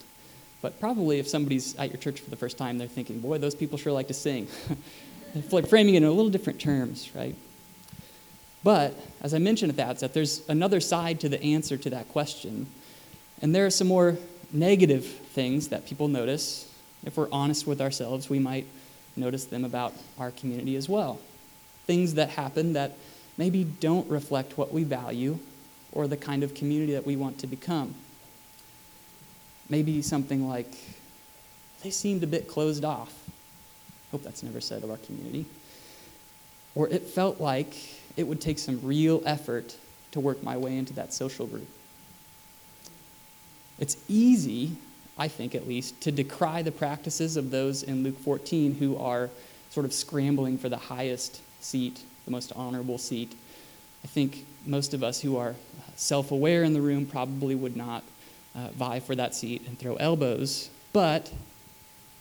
But 0.60 0.78
probably 0.78 1.20
if 1.20 1.26
somebody's 1.26 1.74
at 1.76 1.88
your 1.88 1.98
church 1.98 2.20
for 2.20 2.28
the 2.28 2.36
first 2.36 2.58
time, 2.58 2.76
they're 2.76 2.86
thinking, 2.86 3.20
boy, 3.20 3.38
those 3.38 3.54
people 3.54 3.78
sure 3.78 3.92
like 3.94 4.08
to 4.08 4.14
sing. 4.14 4.46
framing 5.70 5.94
it 5.94 6.02
in 6.02 6.04
a 6.04 6.10
little 6.10 6.30
different 6.30 6.60
terms, 6.60 7.10
right? 7.14 7.34
But 8.64 8.98
as 9.20 9.34
I 9.34 9.38
mentioned 9.38 9.70
at 9.70 9.76
the 9.76 9.84
outset, 9.84 10.14
there's 10.14 10.42
another 10.48 10.80
side 10.80 11.20
to 11.20 11.28
the 11.28 11.40
answer 11.40 11.76
to 11.76 11.90
that 11.90 12.08
question. 12.08 12.66
And 13.42 13.54
there 13.54 13.66
are 13.66 13.70
some 13.70 13.86
more 13.86 14.16
negative 14.52 15.04
things 15.04 15.68
that 15.68 15.86
people 15.86 16.08
notice. 16.08 16.72
If 17.04 17.18
we're 17.18 17.28
honest 17.30 17.66
with 17.66 17.80
ourselves, 17.82 18.30
we 18.30 18.38
might 18.38 18.66
notice 19.16 19.44
them 19.44 19.64
about 19.64 19.92
our 20.18 20.30
community 20.30 20.76
as 20.76 20.88
well. 20.88 21.20
Things 21.86 22.14
that 22.14 22.30
happen 22.30 22.72
that 22.72 22.96
maybe 23.36 23.64
don't 23.64 24.08
reflect 24.08 24.56
what 24.56 24.72
we 24.72 24.82
value 24.82 25.38
or 25.92 26.08
the 26.08 26.16
kind 26.16 26.42
of 26.42 26.54
community 26.54 26.94
that 26.94 27.04
we 27.04 27.16
want 27.16 27.38
to 27.40 27.46
become. 27.46 27.94
Maybe 29.68 30.00
something 30.00 30.48
like, 30.48 30.72
they 31.82 31.90
seemed 31.90 32.22
a 32.22 32.26
bit 32.26 32.48
closed 32.48 32.84
off. 32.84 33.12
Hope 34.10 34.22
that's 34.22 34.42
never 34.42 34.60
said 34.60 34.82
of 34.82 34.90
our 34.90 34.96
community. 34.96 35.44
Or 36.74 36.88
it 36.88 37.02
felt 37.02 37.40
like 37.40 37.76
it 38.16 38.26
would 38.26 38.40
take 38.40 38.58
some 38.58 38.80
real 38.82 39.22
effort 39.26 39.76
to 40.12 40.20
work 40.20 40.42
my 40.42 40.56
way 40.56 40.76
into 40.76 40.92
that 40.94 41.12
social 41.12 41.46
group. 41.46 41.66
It's 43.78 43.96
easy, 44.08 44.76
I 45.18 45.28
think 45.28 45.54
at 45.54 45.66
least, 45.66 46.00
to 46.02 46.12
decry 46.12 46.62
the 46.62 46.70
practices 46.70 47.36
of 47.36 47.50
those 47.50 47.82
in 47.82 48.04
Luke 48.04 48.18
14 48.20 48.76
who 48.76 48.96
are 48.96 49.30
sort 49.70 49.84
of 49.84 49.92
scrambling 49.92 50.58
for 50.58 50.68
the 50.68 50.76
highest 50.76 51.40
seat 51.60 52.02
the 52.24 52.30
most 52.30 52.52
honorable 52.56 52.98
seat. 52.98 53.34
I 54.02 54.06
think 54.06 54.46
most 54.66 54.94
of 54.94 55.02
us 55.02 55.20
who 55.20 55.36
are 55.36 55.54
self 55.96 56.30
aware 56.30 56.62
in 56.62 56.72
the 56.72 56.80
room 56.80 57.06
probably 57.06 57.54
would 57.54 57.76
not 57.76 58.02
uh, 58.54 58.68
vie 58.68 59.00
for 59.00 59.14
that 59.14 59.34
seat 59.34 59.62
and 59.66 59.78
throw 59.78 59.96
elbows. 59.96 60.70
But 60.92 61.32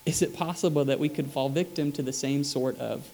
is 0.05 0.21
it 0.21 0.35
possible 0.35 0.85
that 0.85 0.99
we 0.99 1.09
could 1.09 1.27
fall 1.31 1.49
victim 1.49 1.91
to 1.93 2.01
the 2.01 2.13
same 2.13 2.43
sort 2.43 2.77
of 2.79 3.09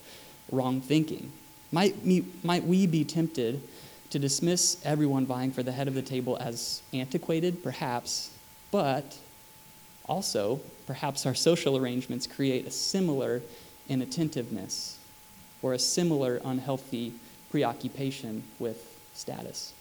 wrong 0.52 0.82
thinking? 0.82 1.32
Might, 1.72 2.04
me, 2.04 2.26
might 2.44 2.64
we 2.64 2.88
be 2.88 3.04
tempted 3.04 3.62
to 4.10 4.20
dismiss 4.20 4.84
everyone 4.84 5.26
vying 5.26 5.52
for 5.52 5.62
the 5.62 5.72
head 5.72 5.88
of 5.88 5.94
the 5.94 6.02
table 6.02 6.38
as 6.40 6.82
antiquated? 6.94 7.64
Perhaps. 7.64 8.32
But 8.72 9.18
also, 10.06 10.60
perhaps 10.88 11.26
our 11.26 11.36
social 11.36 11.78
arrangements 11.78 12.26
create 12.26 12.66
a 12.66 12.72
similar 12.72 13.42
inattentiveness 13.88 14.98
or 15.62 15.74
a 15.74 15.80
similar 15.80 16.42
unhealthy 16.44 17.14
preoccupation 17.52 18.44
with 18.58 19.00
status. 19.14 19.74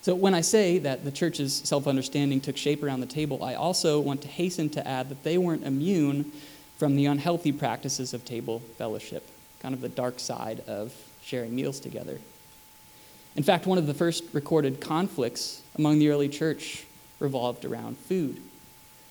So, 0.00 0.14
when 0.14 0.32
I 0.32 0.40
say 0.40 0.78
that 0.78 1.04
the 1.04 1.10
church's 1.10 1.54
self 1.54 1.86
understanding 1.86 2.40
took 2.40 2.56
shape 2.56 2.82
around 2.82 3.00
the 3.00 3.06
table, 3.06 3.44
I 3.44 3.54
also 3.54 4.00
want 4.00 4.22
to 4.22 4.28
hasten 4.28 4.70
to 4.70 4.86
add 4.86 5.10
that 5.10 5.24
they 5.24 5.36
weren't 5.36 5.64
immune 5.64 6.32
from 6.78 6.96
the 6.96 7.06
unhealthy 7.06 7.52
practices 7.52 8.14
of 8.14 8.24
table 8.24 8.60
fellowship, 8.78 9.28
kind 9.60 9.74
of 9.74 9.80
the 9.80 9.88
dark 9.88 10.20
side 10.20 10.60
of 10.66 10.94
sharing 11.22 11.54
meals 11.54 11.80
together. 11.80 12.18
In 13.36 13.42
fact, 13.42 13.66
one 13.66 13.78
of 13.78 13.86
the 13.86 13.94
first 13.94 14.24
recorded 14.32 14.80
conflicts 14.80 15.62
among 15.76 15.98
the 15.98 16.08
early 16.08 16.28
church 16.28 16.84
revolved 17.20 17.64
around 17.64 17.96
food. 17.96 18.40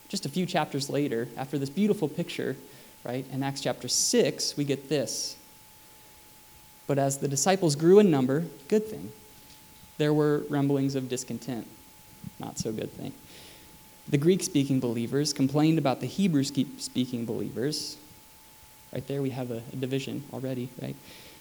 Just 0.09 0.25
a 0.25 0.29
few 0.29 0.45
chapters 0.45 0.89
later, 0.89 1.27
after 1.37 1.57
this 1.57 1.69
beautiful 1.69 2.07
picture, 2.07 2.55
right, 3.03 3.25
in 3.31 3.43
Acts 3.43 3.61
chapter 3.61 3.87
6, 3.87 4.57
we 4.57 4.63
get 4.63 4.89
this. 4.89 5.35
But 6.87 6.97
as 6.97 7.17
the 7.17 7.27
disciples 7.27 7.75
grew 7.75 7.99
in 7.99 8.09
number, 8.09 8.45
good 8.69 8.87
thing, 8.87 9.11
there 9.97 10.13
were 10.13 10.45
rumblings 10.49 10.95
of 10.95 11.09
discontent. 11.09 11.67
Not 12.39 12.57
so 12.57 12.71
good 12.71 12.91
thing. 12.93 13.13
The 14.07 14.17
Greek 14.17 14.41
speaking 14.41 14.79
believers 14.79 15.33
complained 15.33 15.77
about 15.77 15.99
the 15.99 16.07
Hebrew 16.07 16.43
speaking 16.43 17.25
believers. 17.25 17.97
Right 18.93 19.05
there, 19.07 19.21
we 19.21 19.31
have 19.31 19.51
a, 19.51 19.61
a 19.73 19.75
division 19.75 20.23
already, 20.33 20.69
right? 20.81 20.95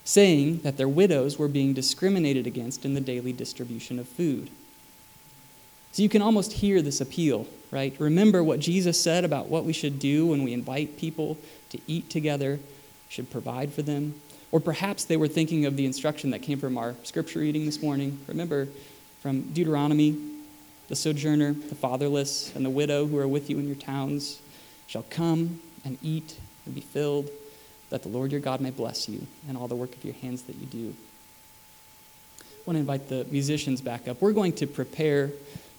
Saying 0.04 0.60
that 0.60 0.76
their 0.76 0.88
widows 0.88 1.38
were 1.38 1.48
being 1.48 1.74
discriminated 1.74 2.46
against 2.46 2.84
in 2.84 2.94
the 2.94 3.00
daily 3.00 3.32
distribution 3.32 3.98
of 3.98 4.08
food. 4.08 4.50
So 5.92 6.02
you 6.02 6.08
can 6.08 6.22
almost 6.22 6.52
hear 6.52 6.82
this 6.82 7.00
appeal, 7.00 7.46
right? 7.70 7.94
Remember 7.98 8.44
what 8.44 8.60
Jesus 8.60 9.00
said 9.00 9.24
about 9.24 9.48
what 9.48 9.64
we 9.64 9.72
should 9.72 9.98
do 9.98 10.26
when 10.26 10.42
we 10.42 10.52
invite 10.52 10.98
people 10.98 11.38
to 11.70 11.78
eat 11.86 12.10
together, 12.10 12.58
should 13.08 13.30
provide 13.30 13.72
for 13.72 13.82
them. 13.82 14.20
Or 14.52 14.60
perhaps 14.60 15.04
they 15.04 15.16
were 15.16 15.28
thinking 15.28 15.64
of 15.64 15.76
the 15.76 15.86
instruction 15.86 16.30
that 16.30 16.42
came 16.42 16.58
from 16.58 16.76
our 16.76 16.94
scripture 17.02 17.40
reading 17.40 17.64
this 17.64 17.82
morning. 17.82 18.18
Remember 18.28 18.68
from 19.22 19.42
Deuteronomy 19.52 20.16
the 20.88 20.96
sojourner, 20.96 21.52
the 21.52 21.74
fatherless, 21.74 22.54
and 22.54 22.64
the 22.64 22.70
widow 22.70 23.06
who 23.06 23.18
are 23.18 23.26
with 23.26 23.50
you 23.50 23.58
in 23.58 23.66
your 23.66 23.76
towns 23.76 24.40
shall 24.86 25.04
come 25.10 25.60
and 25.84 25.98
eat 26.02 26.38
and 26.66 26.74
be 26.74 26.80
filled, 26.80 27.30
that 27.90 28.02
the 28.02 28.08
Lord 28.08 28.32
your 28.32 28.40
God 28.40 28.60
may 28.60 28.70
bless 28.70 29.08
you 29.08 29.26
and 29.48 29.56
all 29.56 29.68
the 29.68 29.76
work 29.76 29.94
of 29.94 30.04
your 30.04 30.14
hands 30.14 30.42
that 30.42 30.56
you 30.56 30.66
do. 30.66 30.94
I 32.40 32.44
want 32.66 32.76
to 32.76 32.80
invite 32.80 33.08
the 33.08 33.24
musicians 33.30 33.80
back 33.80 34.08
up. 34.08 34.20
We're 34.20 34.32
going 34.32 34.52
to 34.54 34.66
prepare 34.66 35.30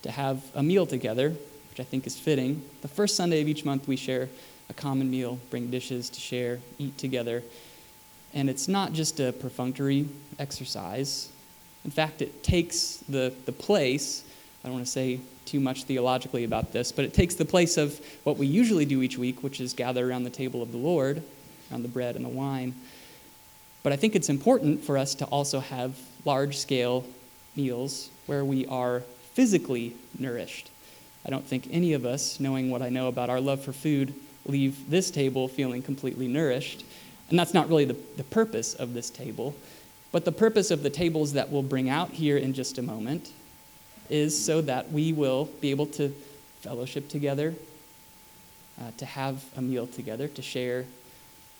to 0.03 0.11
have 0.11 0.41
a 0.55 0.63
meal 0.63 0.85
together, 0.85 1.29
which 1.69 1.79
I 1.79 1.83
think 1.83 2.07
is 2.07 2.17
fitting. 2.17 2.63
The 2.81 2.87
first 2.87 3.15
Sunday 3.15 3.41
of 3.41 3.47
each 3.47 3.65
month, 3.65 3.87
we 3.87 3.97
share 3.97 4.29
a 4.69 4.73
common 4.73 5.11
meal, 5.11 5.39
bring 5.49 5.69
dishes 5.69 6.09
to 6.09 6.19
share, 6.19 6.59
eat 6.77 6.97
together. 6.97 7.43
And 8.33 8.49
it's 8.49 8.67
not 8.67 8.93
just 8.93 9.19
a 9.19 9.33
perfunctory 9.33 10.07
exercise. 10.39 11.29
In 11.83 11.91
fact, 11.91 12.21
it 12.21 12.43
takes 12.43 12.97
the, 13.09 13.33
the 13.45 13.51
place, 13.51 14.23
I 14.67 14.69
don't 14.69 14.79
want 14.79 14.85
to 14.87 14.91
say 14.91 15.21
too 15.45 15.61
much 15.61 15.85
theologically 15.85 16.43
about 16.43 16.73
this, 16.73 16.91
but 16.91 17.05
it 17.05 17.13
takes 17.13 17.35
the 17.35 17.45
place 17.45 17.77
of 17.77 18.01
what 18.25 18.35
we 18.35 18.47
usually 18.47 18.83
do 18.83 19.01
each 19.01 19.17
week, 19.17 19.41
which 19.41 19.61
is 19.61 19.71
gather 19.71 20.09
around 20.09 20.25
the 20.25 20.29
table 20.29 20.61
of 20.61 20.73
the 20.73 20.77
Lord, 20.77 21.23
around 21.71 21.83
the 21.83 21.87
bread 21.87 22.17
and 22.17 22.25
the 22.25 22.29
wine. 22.29 22.75
But 23.81 23.93
I 23.93 23.95
think 23.95 24.13
it's 24.13 24.27
important 24.27 24.83
for 24.83 24.97
us 24.97 25.15
to 25.15 25.25
also 25.27 25.61
have 25.61 25.97
large 26.25 26.57
scale 26.57 27.05
meals 27.55 28.09
where 28.25 28.43
we 28.43 28.65
are 28.65 29.03
physically 29.35 29.95
nourished. 30.19 30.69
I 31.25 31.29
don't 31.29 31.45
think 31.45 31.69
any 31.71 31.93
of 31.93 32.05
us, 32.05 32.41
knowing 32.41 32.69
what 32.69 32.81
I 32.81 32.89
know 32.89 33.07
about 33.07 33.29
our 33.29 33.39
love 33.39 33.63
for 33.63 33.71
food, 33.71 34.13
leave 34.45 34.89
this 34.89 35.09
table 35.09 35.47
feeling 35.47 35.81
completely 35.81 36.27
nourished. 36.27 36.83
And 37.29 37.39
that's 37.39 37.53
not 37.53 37.69
really 37.69 37.85
the, 37.85 37.95
the 38.17 38.25
purpose 38.25 38.73
of 38.73 38.93
this 38.93 39.09
table. 39.09 39.55
But 40.11 40.25
the 40.25 40.33
purpose 40.33 40.71
of 40.71 40.83
the 40.83 40.89
tables 40.89 41.31
that 41.33 41.51
we'll 41.51 41.63
bring 41.63 41.89
out 41.89 42.09
here 42.09 42.35
in 42.35 42.51
just 42.51 42.77
a 42.77 42.81
moment 42.81 43.31
is 44.09 44.43
so 44.43 44.61
that 44.61 44.91
we 44.91 45.13
will 45.13 45.45
be 45.61 45.71
able 45.71 45.85
to 45.87 46.13
fellowship 46.61 47.09
together, 47.09 47.53
uh, 48.79 48.91
to 48.97 49.05
have 49.05 49.43
a 49.55 49.61
meal 49.61 49.87
together, 49.87 50.27
to 50.27 50.41
share 50.41 50.85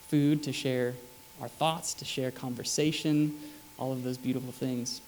food, 0.07 0.43
to 0.43 0.53
share 0.53 0.93
our 1.41 1.47
thoughts, 1.47 1.93
to 1.95 2.05
share 2.05 2.31
conversation, 2.31 3.35
all 3.77 3.91
of 3.91 4.03
those 4.03 4.17
beautiful 4.17 4.51
things. 4.51 5.01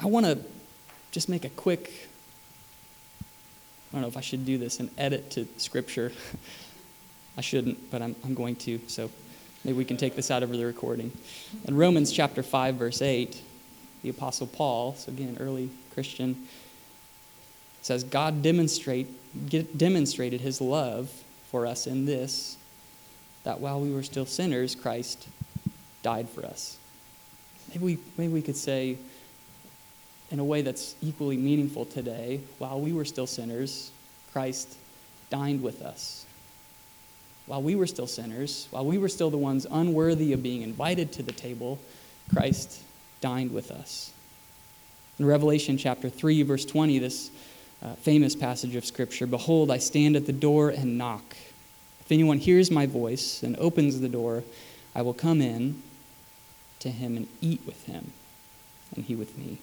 I 0.00 0.06
want 0.06 0.26
to 0.26 0.38
just 1.10 1.28
make 1.28 1.44
a 1.44 1.48
quick, 1.50 2.08
I 3.90 3.96
don't 3.96 4.02
know 4.02 4.08
if 4.08 4.16
I 4.16 4.20
should 4.20 4.44
do 4.44 4.58
this, 4.58 4.78
an 4.80 4.90
edit 4.98 5.30
to 5.32 5.46
Scripture. 5.56 6.12
I 7.38 7.40
shouldn't, 7.40 7.90
but 7.90 8.02
I'm, 8.02 8.16
I'm 8.24 8.34
going 8.34 8.56
to, 8.56 8.80
so 8.88 9.10
maybe 9.64 9.78
we 9.78 9.84
can 9.84 9.96
take 9.96 10.16
this 10.16 10.30
out 10.30 10.42
of 10.42 10.50
the 10.50 10.64
recording. 10.64 11.12
In 11.66 11.76
Romans 11.76 12.12
chapter 12.12 12.42
5, 12.42 12.74
verse 12.74 13.00
8, 13.00 13.40
the 14.08 14.16
Apostle 14.16 14.46
Paul, 14.46 14.94
so 14.94 15.12
again, 15.12 15.36
early 15.38 15.68
Christian, 15.92 16.46
says, 17.82 18.04
God 18.04 18.42
demonstrate, 18.42 19.06
demonstrated 19.76 20.40
his 20.40 20.60
love 20.60 21.10
for 21.50 21.66
us 21.66 21.86
in 21.86 22.06
this, 22.06 22.56
that 23.44 23.60
while 23.60 23.80
we 23.80 23.90
were 23.90 24.02
still 24.02 24.24
sinners, 24.24 24.74
Christ 24.74 25.28
died 26.02 26.28
for 26.28 26.46
us. 26.46 26.78
Maybe 27.68 27.84
we, 27.84 27.98
maybe 28.16 28.32
we 28.32 28.42
could 28.42 28.56
say, 28.56 28.96
in 30.30 30.38
a 30.38 30.44
way 30.44 30.62
that's 30.62 30.94
equally 31.02 31.36
meaningful 31.36 31.84
today, 31.84 32.40
while 32.58 32.80
we 32.80 32.94
were 32.94 33.04
still 33.04 33.26
sinners, 33.26 33.90
Christ 34.32 34.74
dined 35.30 35.62
with 35.62 35.82
us 35.82 36.24
while 37.44 37.62
we 37.62 37.74
were 37.74 37.86
still 37.86 38.06
sinners, 38.06 38.68
while 38.70 38.84
we 38.84 38.98
were 38.98 39.08
still 39.08 39.30
the 39.30 39.38
ones 39.38 39.66
unworthy 39.70 40.34
of 40.34 40.42
being 40.42 40.60
invited 40.60 41.10
to 41.12 41.22
the 41.22 41.32
table, 41.32 41.78
Christ 42.30 42.82
dined 43.20 43.52
with 43.52 43.70
us. 43.70 44.12
In 45.18 45.26
Revelation 45.26 45.76
chapter 45.76 46.08
3, 46.08 46.42
verse 46.42 46.64
20, 46.64 46.98
this 46.98 47.30
uh, 47.82 47.94
famous 47.94 48.34
passage 48.34 48.76
of 48.76 48.84
Scripture 48.84 49.26
Behold, 49.26 49.70
I 49.70 49.78
stand 49.78 50.16
at 50.16 50.26
the 50.26 50.32
door 50.32 50.70
and 50.70 50.98
knock. 50.98 51.36
If 52.00 52.12
anyone 52.12 52.38
hears 52.38 52.70
my 52.70 52.86
voice 52.86 53.42
and 53.42 53.56
opens 53.56 54.00
the 54.00 54.08
door, 54.08 54.44
I 54.94 55.02
will 55.02 55.14
come 55.14 55.40
in 55.40 55.82
to 56.80 56.90
him 56.90 57.16
and 57.16 57.28
eat 57.40 57.60
with 57.66 57.84
him, 57.86 58.12
and 58.94 59.04
he 59.04 59.14
with 59.14 59.36
me. 59.36 59.58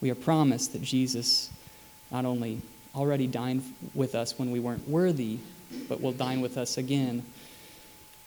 We 0.00 0.10
are 0.10 0.16
promised 0.16 0.72
that 0.72 0.82
Jesus 0.82 1.50
not 2.10 2.24
only 2.24 2.60
already 2.94 3.26
dined 3.26 3.62
with 3.94 4.14
us 4.14 4.38
when 4.38 4.50
we 4.50 4.60
weren't 4.60 4.88
worthy 4.88 5.38
but 5.88 6.00
will 6.00 6.12
dine 6.12 6.40
with 6.40 6.58
us 6.58 6.76
again. 6.76 7.24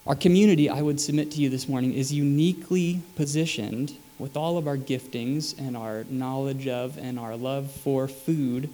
Our 0.07 0.15
community, 0.15 0.69
I 0.69 0.83
would 0.83 1.01
submit 1.01 1.31
to 1.31 1.41
you 1.41 1.49
this 1.49 1.67
morning, 1.67 1.93
is 1.93 2.13
uniquely 2.13 3.01
positioned 3.15 3.95
with 4.19 4.37
all 4.37 4.59
of 4.59 4.67
our 4.67 4.77
giftings 4.77 5.57
and 5.57 5.75
our 5.75 6.05
knowledge 6.09 6.67
of 6.67 6.99
and 6.99 7.17
our 7.17 7.35
love 7.35 7.71
for 7.71 8.07
food 8.07 8.69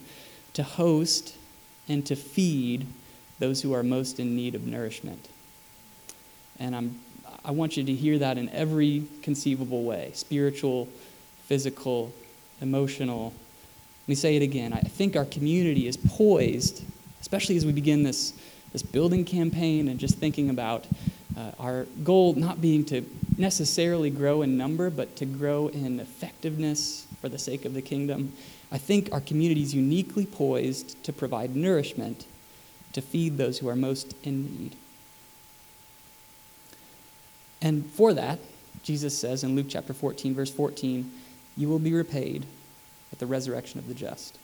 to 0.53 0.63
host 0.63 1.35
and 1.87 2.05
to 2.05 2.17
feed 2.17 2.85
those 3.39 3.61
who 3.61 3.73
are 3.73 3.81
most 3.81 4.19
in 4.19 4.35
need 4.35 4.55
of 4.55 4.67
nourishment. 4.67 5.29
And 6.59 6.75
I'm, 6.75 6.99
I 7.45 7.51
want 7.51 7.77
you 7.77 7.85
to 7.85 7.93
hear 7.93 8.19
that 8.19 8.37
in 8.37 8.49
every 8.49 9.05
conceivable 9.21 9.85
way 9.85 10.11
spiritual, 10.13 10.89
physical, 11.45 12.11
emotional. 12.59 13.33
Let 14.03 14.09
me 14.09 14.15
say 14.15 14.35
it 14.35 14.41
again. 14.41 14.73
I 14.73 14.81
think 14.81 15.15
our 15.15 15.25
community 15.25 15.87
is 15.87 15.95
poised, 15.95 16.83
especially 17.21 17.55
as 17.55 17.65
we 17.65 17.71
begin 17.71 18.03
this 18.03 18.33
this 18.71 18.81
building 18.81 19.25
campaign 19.25 19.87
and 19.87 19.99
just 19.99 20.17
thinking 20.17 20.49
about 20.49 20.87
uh, 21.37 21.51
our 21.59 21.85
goal 22.03 22.33
not 22.33 22.61
being 22.61 22.83
to 22.85 23.05
necessarily 23.37 24.09
grow 24.09 24.41
in 24.41 24.57
number, 24.57 24.89
but 24.89 25.15
to 25.17 25.25
grow 25.25 25.67
in 25.67 25.99
effectiveness 25.99 27.07
for 27.21 27.29
the 27.29 27.39
sake 27.39 27.65
of 27.65 27.73
the 27.73 27.81
kingdom, 27.81 28.33
I 28.71 28.77
think 28.77 29.09
our 29.11 29.21
community 29.21 29.61
is 29.61 29.73
uniquely 29.73 30.25
poised 30.25 31.03
to 31.03 31.13
provide 31.13 31.55
nourishment 31.55 32.25
to 32.93 33.01
feed 33.01 33.37
those 33.37 33.59
who 33.59 33.69
are 33.69 33.75
most 33.75 34.15
in 34.23 34.43
need. 34.43 34.75
And 37.61 37.85
for 37.85 38.13
that, 38.13 38.39
Jesus 38.83 39.17
says 39.17 39.43
in 39.43 39.55
Luke 39.55 39.67
chapter 39.69 39.93
14, 39.93 40.33
verse 40.33 40.51
14, 40.51 41.11
you 41.55 41.69
will 41.69 41.79
be 41.79 41.93
repaid 41.93 42.45
at 43.11 43.19
the 43.19 43.25
resurrection 43.25 43.79
of 43.79 43.87
the 43.87 43.93
just. 43.93 44.37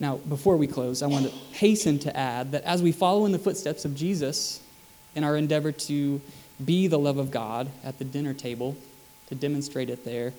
Now, 0.00 0.16
before 0.16 0.56
we 0.56 0.66
close, 0.66 1.02
I 1.02 1.06
want 1.06 1.26
to 1.26 1.32
hasten 1.56 1.98
to 2.00 2.16
add 2.16 2.52
that 2.52 2.64
as 2.64 2.82
we 2.82 2.92
follow 2.92 3.26
in 3.26 3.32
the 3.32 3.38
footsteps 3.38 3.84
of 3.84 3.96
Jesus 3.96 4.60
in 5.14 5.24
our 5.24 5.36
endeavor 5.36 5.72
to 5.72 6.20
be 6.64 6.86
the 6.86 6.98
love 6.98 7.18
of 7.18 7.30
God 7.30 7.68
at 7.82 7.98
the 7.98 8.04
dinner 8.04 8.34
table, 8.34 8.76
to 9.28 9.34
demonstrate 9.34 9.90
it 9.90 10.04
there, 10.04 10.32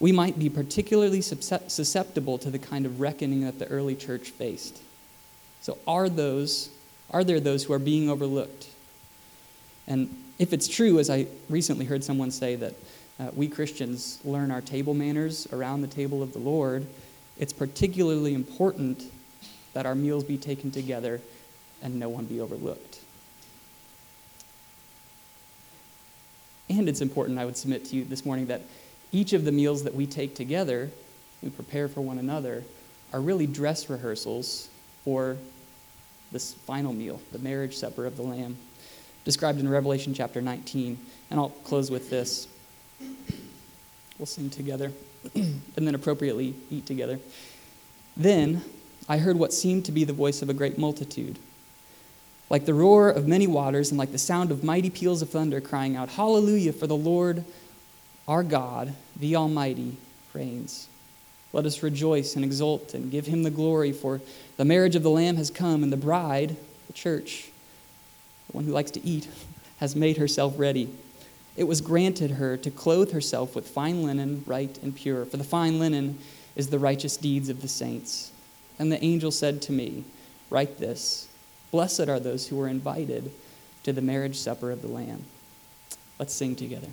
we 0.00 0.12
might 0.12 0.38
be 0.38 0.50
particularly 0.50 1.22
susceptible 1.22 2.36
to 2.38 2.50
the 2.50 2.58
kind 2.58 2.84
of 2.84 3.00
reckoning 3.00 3.42
that 3.42 3.58
the 3.58 3.66
early 3.68 3.94
church 3.94 4.30
faced. 4.30 4.80
So, 5.62 5.78
are 5.86 6.08
those 6.08 6.70
are 7.10 7.24
there 7.24 7.40
those 7.40 7.64
who 7.64 7.72
are 7.72 7.78
being 7.78 8.10
overlooked? 8.10 8.66
And 9.86 10.14
if 10.38 10.52
it's 10.52 10.66
true, 10.66 10.98
as 10.98 11.10
I 11.10 11.26
recently 11.48 11.84
heard 11.84 12.02
someone 12.02 12.30
say 12.30 12.56
that 12.56 12.74
uh, 13.20 13.30
we 13.34 13.46
Christians 13.46 14.18
learn 14.24 14.50
our 14.50 14.60
table 14.60 14.94
manners 14.94 15.46
around 15.52 15.82
the 15.82 15.86
table 15.86 16.22
of 16.22 16.32
the 16.32 16.38
Lord, 16.38 16.86
it's 17.38 17.52
particularly 17.52 18.34
important 18.34 19.02
that 19.72 19.86
our 19.86 19.94
meals 19.94 20.24
be 20.24 20.38
taken 20.38 20.70
together 20.70 21.20
and 21.82 21.98
no 21.98 22.08
one 22.08 22.24
be 22.24 22.40
overlooked. 22.40 23.00
And 26.70 26.88
it's 26.88 27.00
important, 27.00 27.38
I 27.38 27.44
would 27.44 27.56
submit 27.56 27.84
to 27.86 27.96
you 27.96 28.04
this 28.04 28.24
morning, 28.24 28.46
that 28.46 28.62
each 29.12 29.32
of 29.32 29.44
the 29.44 29.52
meals 29.52 29.84
that 29.84 29.94
we 29.94 30.06
take 30.06 30.34
together, 30.34 30.90
we 31.42 31.50
prepare 31.50 31.88
for 31.88 32.00
one 32.00 32.18
another, 32.18 32.64
are 33.12 33.20
really 33.20 33.46
dress 33.46 33.90
rehearsals 33.90 34.68
for 35.04 35.36
this 36.32 36.54
final 36.54 36.92
meal, 36.92 37.20
the 37.32 37.38
marriage 37.38 37.76
supper 37.76 38.06
of 38.06 38.16
the 38.16 38.22
Lamb, 38.22 38.56
described 39.24 39.60
in 39.60 39.68
Revelation 39.68 40.14
chapter 40.14 40.40
19. 40.40 40.98
And 41.30 41.38
I'll 41.38 41.50
close 41.50 41.90
with 41.90 42.10
this. 42.10 42.48
We'll 44.18 44.26
sing 44.26 44.50
together 44.50 44.90
and 45.34 45.62
then 45.76 45.94
appropriately 45.94 46.54
eat 46.70 46.86
together. 46.86 47.18
Then 48.16 48.62
I 49.08 49.18
heard 49.18 49.38
what 49.38 49.52
seemed 49.52 49.84
to 49.86 49.92
be 49.92 50.04
the 50.04 50.12
voice 50.12 50.42
of 50.42 50.48
a 50.48 50.54
great 50.54 50.78
multitude, 50.78 51.38
like 52.50 52.64
the 52.64 52.74
roar 52.74 53.10
of 53.10 53.26
many 53.26 53.46
waters 53.46 53.90
and 53.90 53.98
like 53.98 54.12
the 54.12 54.18
sound 54.18 54.50
of 54.50 54.64
mighty 54.64 54.90
peals 54.90 55.22
of 55.22 55.30
thunder, 55.30 55.60
crying 55.60 55.96
out, 55.96 56.10
Hallelujah, 56.10 56.72
for 56.72 56.86
the 56.86 56.96
Lord 56.96 57.44
our 58.26 58.42
God, 58.42 58.94
the 59.16 59.36
Almighty, 59.36 59.96
reigns. 60.32 60.88
Let 61.52 61.66
us 61.66 61.82
rejoice 61.82 62.36
and 62.36 62.44
exult 62.44 62.94
and 62.94 63.10
give 63.10 63.26
him 63.26 63.42
the 63.42 63.50
glory, 63.50 63.92
for 63.92 64.20
the 64.56 64.64
marriage 64.64 64.96
of 64.96 65.02
the 65.02 65.10
Lamb 65.10 65.36
has 65.36 65.50
come, 65.50 65.82
and 65.82 65.92
the 65.92 65.96
bride, 65.96 66.56
the 66.86 66.92
church, 66.92 67.50
the 68.48 68.52
one 68.56 68.64
who 68.64 68.72
likes 68.72 68.90
to 68.92 69.04
eat, 69.06 69.28
has 69.78 69.94
made 69.94 70.16
herself 70.16 70.54
ready. 70.58 70.88
It 71.56 71.64
was 71.64 71.80
granted 71.80 72.32
her 72.32 72.56
to 72.56 72.70
clothe 72.70 73.12
herself 73.12 73.54
with 73.54 73.68
fine 73.68 74.02
linen, 74.02 74.40
bright 74.40 74.78
and 74.82 74.94
pure, 74.94 75.24
for 75.24 75.36
the 75.36 75.44
fine 75.44 75.78
linen 75.78 76.18
is 76.56 76.68
the 76.68 76.78
righteous 76.78 77.16
deeds 77.16 77.48
of 77.48 77.62
the 77.62 77.68
saints. 77.68 78.32
And 78.78 78.90
the 78.90 79.02
angel 79.04 79.30
said 79.30 79.62
to 79.62 79.72
me, 79.72 80.04
Write 80.50 80.78
this 80.78 81.28
Blessed 81.70 82.08
are 82.08 82.20
those 82.20 82.48
who 82.48 82.60
are 82.60 82.68
invited 82.68 83.30
to 83.84 83.92
the 83.92 84.02
marriage 84.02 84.36
supper 84.36 84.70
of 84.70 84.82
the 84.82 84.88
Lamb. 84.88 85.24
Let's 86.18 86.34
sing 86.34 86.56
together. 86.56 86.88